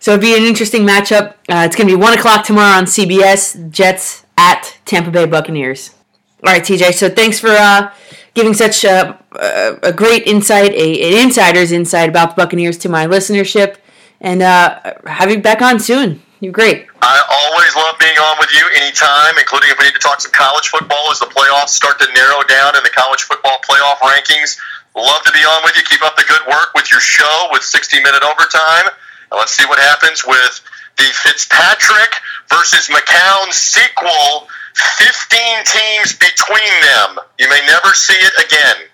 So 0.00 0.12
it'd 0.12 0.22
be 0.22 0.36
an 0.36 0.42
interesting 0.42 0.86
matchup. 0.86 1.34
Uh, 1.48 1.66
it's 1.66 1.76
going 1.76 1.88
to 1.88 1.96
be 1.96 2.00
one 2.00 2.16
o'clock 2.16 2.44
tomorrow 2.44 2.76
on 2.78 2.84
CBS. 2.84 3.70
Jets 3.70 4.24
at 4.36 4.78
Tampa 4.86 5.10
Bay 5.10 5.26
Buccaneers. 5.26 5.94
All 6.44 6.52
right, 6.52 6.62
TJ. 6.62 6.94
So 6.94 7.10
thanks 7.10 7.38
for 7.38 7.50
uh, 7.50 7.92
giving 8.34 8.54
such 8.54 8.82
a, 8.84 9.22
a, 9.82 9.92
great 9.92 10.26
insight, 10.26 10.72
a, 10.72 11.02
an 11.02 11.26
insider's 11.26 11.70
insight 11.70 12.08
about 12.08 12.30
the 12.30 12.42
Buccaneers 12.42 12.78
to 12.78 12.88
my 12.88 13.06
listenership, 13.06 13.76
and 14.20 14.42
uh, 14.42 14.80
have 15.06 15.30
you 15.30 15.40
back 15.40 15.60
on 15.60 15.78
soon. 15.78 16.22
You're 16.40 16.56
great. 16.56 16.88
I 17.04 17.20
always 17.28 17.76
love 17.76 18.00
being 18.00 18.16
on 18.16 18.40
with 18.40 18.48
you 18.56 18.64
anytime, 18.80 19.36
including 19.36 19.68
if 19.68 19.76
we 19.76 19.84
need 19.84 19.96
to 19.96 20.00
talk 20.00 20.24
some 20.24 20.32
college 20.32 20.72
football 20.72 21.12
as 21.12 21.20
the 21.20 21.28
playoffs 21.28 21.76
start 21.76 22.00
to 22.00 22.08
narrow 22.16 22.40
down 22.48 22.76
in 22.76 22.82
the 22.82 22.88
college 22.96 23.28
football 23.28 23.60
playoff 23.60 24.00
rankings. 24.00 24.56
Love 24.96 25.22
to 25.28 25.32
be 25.32 25.44
on 25.44 25.60
with 25.64 25.76
you. 25.76 25.84
Keep 25.84 26.00
up 26.00 26.16
the 26.16 26.24
good 26.24 26.40
work 26.48 26.72
with 26.74 26.90
your 26.90 27.00
show 27.00 27.48
with 27.52 27.62
60 27.62 28.00
minute 28.00 28.24
overtime. 28.24 28.88
And 29.30 29.36
let's 29.36 29.52
see 29.52 29.68
what 29.68 29.78
happens 29.78 30.24
with 30.26 30.64
the 30.96 31.08
Fitzpatrick 31.12 32.16
versus 32.48 32.88
McCown 32.88 33.52
sequel. 33.52 34.48
15 34.74 35.64
teams 35.68 36.16
between 36.16 36.74
them. 36.88 37.20
You 37.38 37.48
may 37.48 37.60
never 37.68 37.92
see 37.92 38.16
it 38.16 38.32
again. 38.40 38.89